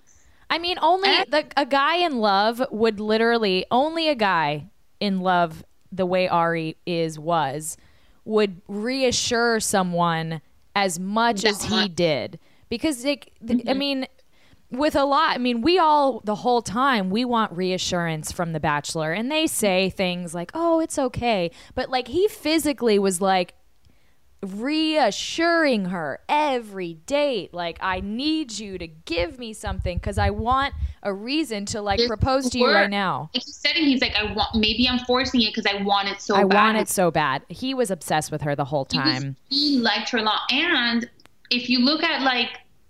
[0.51, 1.25] I mean, only Eh?
[1.31, 4.67] the, a guy in love would literally only a guy
[4.99, 7.77] in love the way Arie is was
[8.25, 10.43] would reassure someone
[10.75, 12.39] as much as he did.
[12.69, 14.07] Because like th- I mean
[14.71, 18.61] with a lot I mean we all the whole time we want reassurance from the
[18.61, 19.13] bachelor.
[19.13, 21.51] And they say things like oh it's okay.
[21.75, 23.55] But like he physically was like
[24.43, 30.73] reassuring her every date like i need you to give me something because i want
[31.03, 34.15] a reason to like propose to you right now Like he said it, he's like,
[34.17, 36.55] I want maybe I'm forcing it because I want it so i bad.
[36.55, 39.79] want it so bad he was obsessed with her the whole He was- time He
[39.79, 40.41] liked her a lot.
[40.51, 41.09] And
[41.51, 42.49] if you look at like,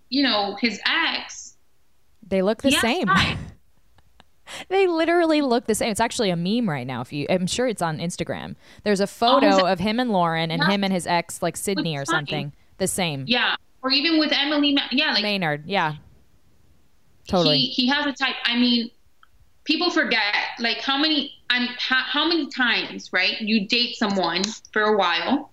[0.08, 1.54] you know, his ex,
[2.26, 3.08] they look the he same.
[4.68, 5.90] They literally look the same.
[5.90, 7.00] It's actually a meme right now.
[7.00, 8.56] If you, I'm sure it's on Instagram.
[8.84, 10.70] There's a photo Oh, of him and Lauren, and Yeah.
[10.70, 12.52] him and his ex, like Sydney or something.
[12.78, 13.24] The same.
[13.26, 13.56] Yeah.
[13.82, 15.64] Or even with Emily, Ma- yeah, like Maynard.
[15.66, 15.96] Yeah.
[17.28, 17.58] Totally.
[17.58, 18.34] he he has a type.
[18.44, 18.90] I mean,
[19.64, 24.42] people forget like how many I'm how, how many times right you date someone
[24.72, 25.50] for a while,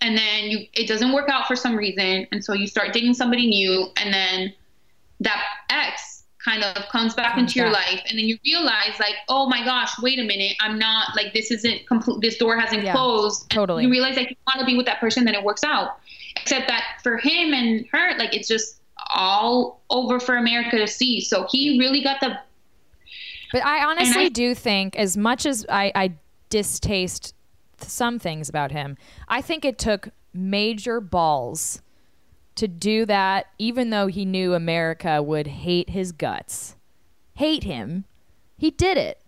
[0.00, 3.14] and then you it doesn't work out for some reason, and so you start dating
[3.14, 4.54] somebody new, and then
[5.20, 6.17] that ex
[6.48, 9.64] kind of comes back Comes into your life, and then you realize like, oh my
[9.64, 12.20] gosh, wait a minute, I'm not like this isn't complete.
[12.22, 13.42] This door hasn't Yeah, closed.
[13.42, 13.84] And totally.
[13.84, 15.98] You realize like you want to be with that person, then it works out.
[16.40, 18.80] Except that for him and her, like it's just
[19.10, 21.20] all over for America to see.
[21.20, 22.38] So he really got the
[23.52, 26.12] But I honestly I- do think, as much as I, I
[26.50, 27.34] distaste
[27.80, 28.96] some things about him,
[29.28, 31.80] I think it took major balls
[32.58, 36.76] to do that, even though he knew America would hate his guts.
[37.34, 38.04] Hate him.
[38.56, 39.20] He did it.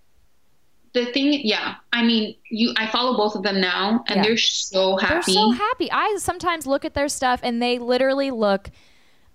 [0.93, 1.41] the thing.
[1.45, 2.74] Yeah, I mean, you.
[2.76, 4.22] I follow both of them now, and Yeah.
[4.24, 5.33] they're so happy.
[5.33, 5.89] They're so happy.
[5.93, 8.70] I sometimes look at their stuff and they literally look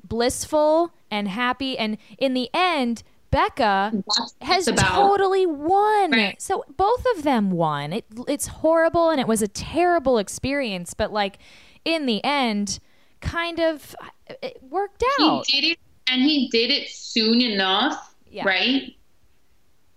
[0.04, 1.78] blissful and happy.
[1.78, 4.04] And in the end, Becca
[4.42, 6.12] has totally won.
[6.12, 6.42] Right.
[6.42, 7.94] So both of them won.
[7.94, 11.38] It, it's horrible and it was a terrible experience, but like
[11.86, 12.80] in the end,
[13.22, 13.96] kind of
[14.42, 15.46] it worked out.
[15.48, 18.44] He did it, and he did it soon enough, Yeah.
[18.46, 18.96] right,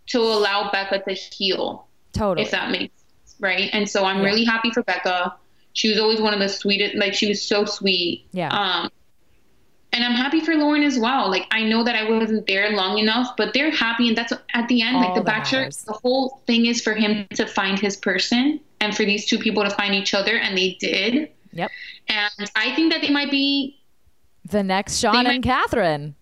[0.08, 1.86] to allow Becca to heal.
[2.14, 2.44] totally.
[2.46, 3.70] if that makes sense, right?
[3.72, 4.24] And so I'm Yeah.
[4.24, 5.34] really happy for Becca.
[5.74, 8.26] She was always one of the sweetest, like she was so sweet.
[8.32, 8.48] Yeah.
[8.48, 8.90] Um,
[9.92, 11.30] and I'm happy for Lauren as well.
[11.30, 14.66] Like I know that I wasn't there long enough, but they're happy, and that's at
[14.68, 14.96] the end.
[14.96, 15.82] All like the Bachelor, matters.
[15.84, 19.62] the whole thing is for him to find his person, and for these two people
[19.62, 21.30] to find each other, and they did.
[21.52, 21.70] Yep.
[22.08, 23.80] And I think that they might be,
[24.50, 26.14] The next Sean and Catherine.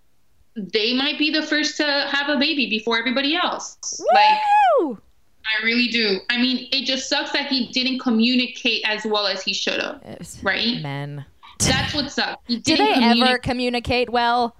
[0.54, 3.76] they might be the first to have a baby before everybody else.
[4.14, 4.40] Like
[4.80, 6.18] I really do.
[6.28, 10.00] I mean, it just sucks that he didn't communicate as well as he should have.
[10.42, 10.82] Right?
[10.82, 11.24] Men.
[11.60, 12.42] That's what sucks.
[12.46, 14.56] He Do they ever communicate well?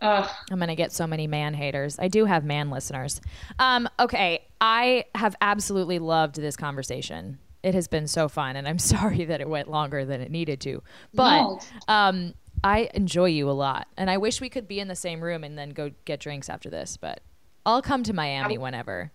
[0.00, 0.28] Ugh.
[0.50, 1.98] I'm gonna get so many man haters.
[1.98, 3.20] I do have man listeners.
[3.58, 7.38] Um, okay, I have absolutely loved this conversation.
[7.66, 10.60] It has been so fun, and I'm sorry that it went longer than it needed
[10.60, 10.82] to.
[11.12, 11.60] But No.
[11.88, 15.20] um, I enjoy you a lot, and I wish we could be in the same
[15.20, 16.96] room and then go get drinks after this.
[16.96, 17.20] But
[17.66, 19.10] I'll come to Miami whenever.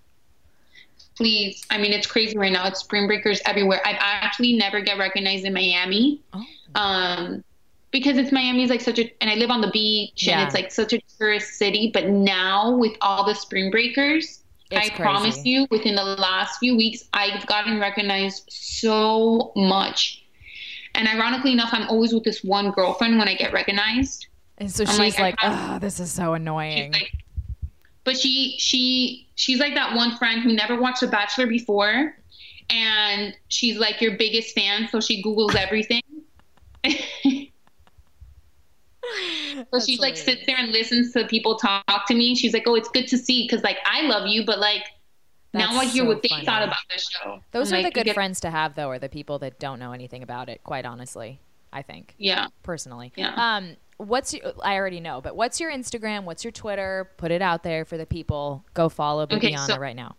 [1.16, 1.64] Please.
[1.70, 2.68] I mean, it's crazy right now.
[2.68, 3.82] It's spring breakers everywhere.
[3.86, 6.22] I've actually never get recognized in Miami.
[6.34, 6.44] Oh.
[6.76, 7.44] Um,
[7.92, 10.40] because it's Miami's like such a, and I live on the beach Yeah.
[10.40, 11.90] and it's like such a tourist city.
[11.94, 14.41] But now with all the spring breakers,
[14.72, 20.24] It's I promise you, within the last few weeks, I've gotten recognized so much.
[20.96, 24.28] And ironically enough, I'm always with this one girlfriend when I get recognized.
[24.58, 27.12] And so I'm she's like, like, "Oh, this is so She's annoying." like,
[28.04, 32.16] but she she she's like that one friend who never watched The Bachelor before,
[32.70, 36.02] and she's like your biggest fan, so she googles everything.
[39.58, 42.36] so That's she's like sits there and listens to people talk to me.
[42.36, 44.84] She's like, "Oh, it's good to see because like I love you, but like
[45.54, 46.46] now I That's hear so what they funny.
[46.46, 48.90] thought about the show." Those I'm are like, the good get- friends to have, though,
[48.90, 50.64] are the people that don't know anything about it.
[50.64, 51.40] Quite honestly,
[51.74, 53.12] I think Yeah, personally.
[53.16, 53.34] Yeah.
[53.36, 56.24] Um, what's your, I already know, but what's your Instagram?
[56.24, 57.12] What's your Twitter?
[57.18, 58.64] Put it out there for the people.
[58.74, 60.16] Go follow Okay, Bibiana so- right now.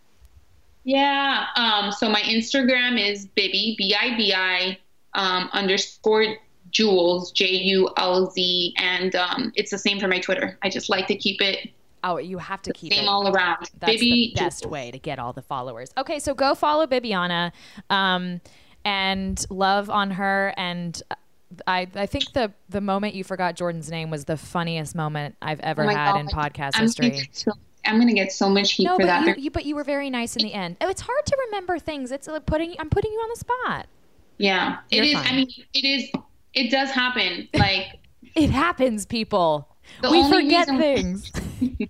[0.84, 1.46] yeah.
[1.56, 4.78] Um, so my Instagram is Bibi B I B I
[5.14, 6.36] um, underscore
[6.72, 10.58] Jules J U L Z, and um, it's the same for my Twitter.
[10.62, 11.70] I just like to keep it
[12.04, 13.08] Oh, you have to keep same it.
[13.08, 13.70] all around.
[13.78, 14.72] That's Bibi the best Jules.
[14.72, 15.92] way to get all the followers.
[15.96, 17.52] Okay, so go follow Bibiana,
[17.90, 18.40] um,
[18.84, 20.52] and love on her.
[20.56, 21.00] And
[21.66, 25.60] I, I think the the moment you forgot Jordan's name was the funniest moment I've
[25.60, 26.20] ever Oh had God.
[26.20, 27.10] in podcast I'm history.
[27.10, 27.52] Gonna get so,
[27.86, 29.38] I'm gonna get so much heat No, for but that.
[29.38, 30.78] you, you, but you were very nice in the end.
[30.80, 32.10] Oh, it's hard to remember things.
[32.10, 33.86] It's like putting I'm putting you on the spot.
[34.38, 35.14] yeah, You're it is.
[35.14, 35.26] fine.
[35.26, 36.10] I mean, it is.
[36.54, 37.48] It does happen.
[37.54, 37.98] Like
[38.34, 39.68] It happens, people.
[40.10, 41.32] We forget reason- things.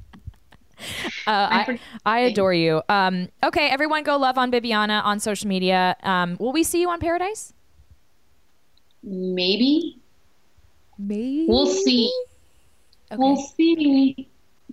[1.27, 1.31] uh,
[1.67, 2.83] I I, adore you.
[2.89, 5.97] Um, okay, everyone, go love on Bibiana on social media.
[6.03, 7.53] Um, will we see you on Paradise?
[9.05, 9.99] maybe
[10.99, 12.13] Maybe we'll see.
[13.11, 13.19] Okay.
[13.19, 14.29] We'll see.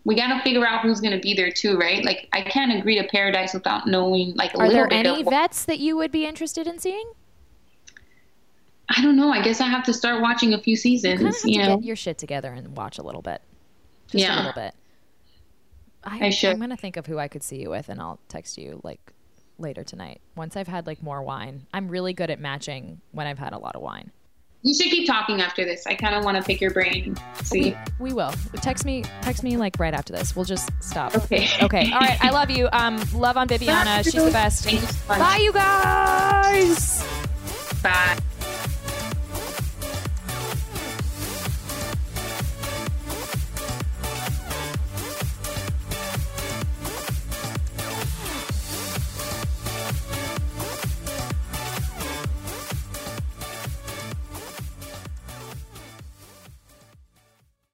[0.06, 2.04] We gotta figure out who's gonna be there too, right?
[2.06, 5.22] Like I can't agree to Paradise without knowing like a Are little there bit any
[5.22, 5.28] of.
[5.30, 7.12] vets that you would be interested in seeing?
[8.90, 9.32] I don't know.
[9.32, 11.46] I guess I have to start watching a few You kind of seasons.
[11.46, 11.78] You know.
[11.78, 13.42] get your shit together and watch a little bit.
[14.08, 14.74] Just a little bit.
[16.04, 16.52] I, I should.
[16.52, 19.14] I'm gonna think of who I could see you with, and I'll text you like
[19.58, 21.68] later tonight once I've had like more wine.
[21.74, 24.12] I'm really good at matching when I've had a lot of wine.
[24.62, 25.86] You should keep talking after this.
[25.88, 27.16] I kind of want to pick your brain.
[27.44, 27.78] See.
[27.98, 28.34] We will.
[28.56, 30.36] Text me text me like right after this.
[30.36, 31.16] We'll just stop.
[31.16, 31.48] Okay.
[31.62, 31.92] Okay.
[31.92, 32.24] All right.
[32.24, 32.68] I love you.
[32.72, 34.04] Um love on Bibiana.
[34.04, 34.66] She's the best.
[34.66, 35.08] Thank you so.
[35.08, 37.06] Bye you guys.
[37.82, 38.18] Bye.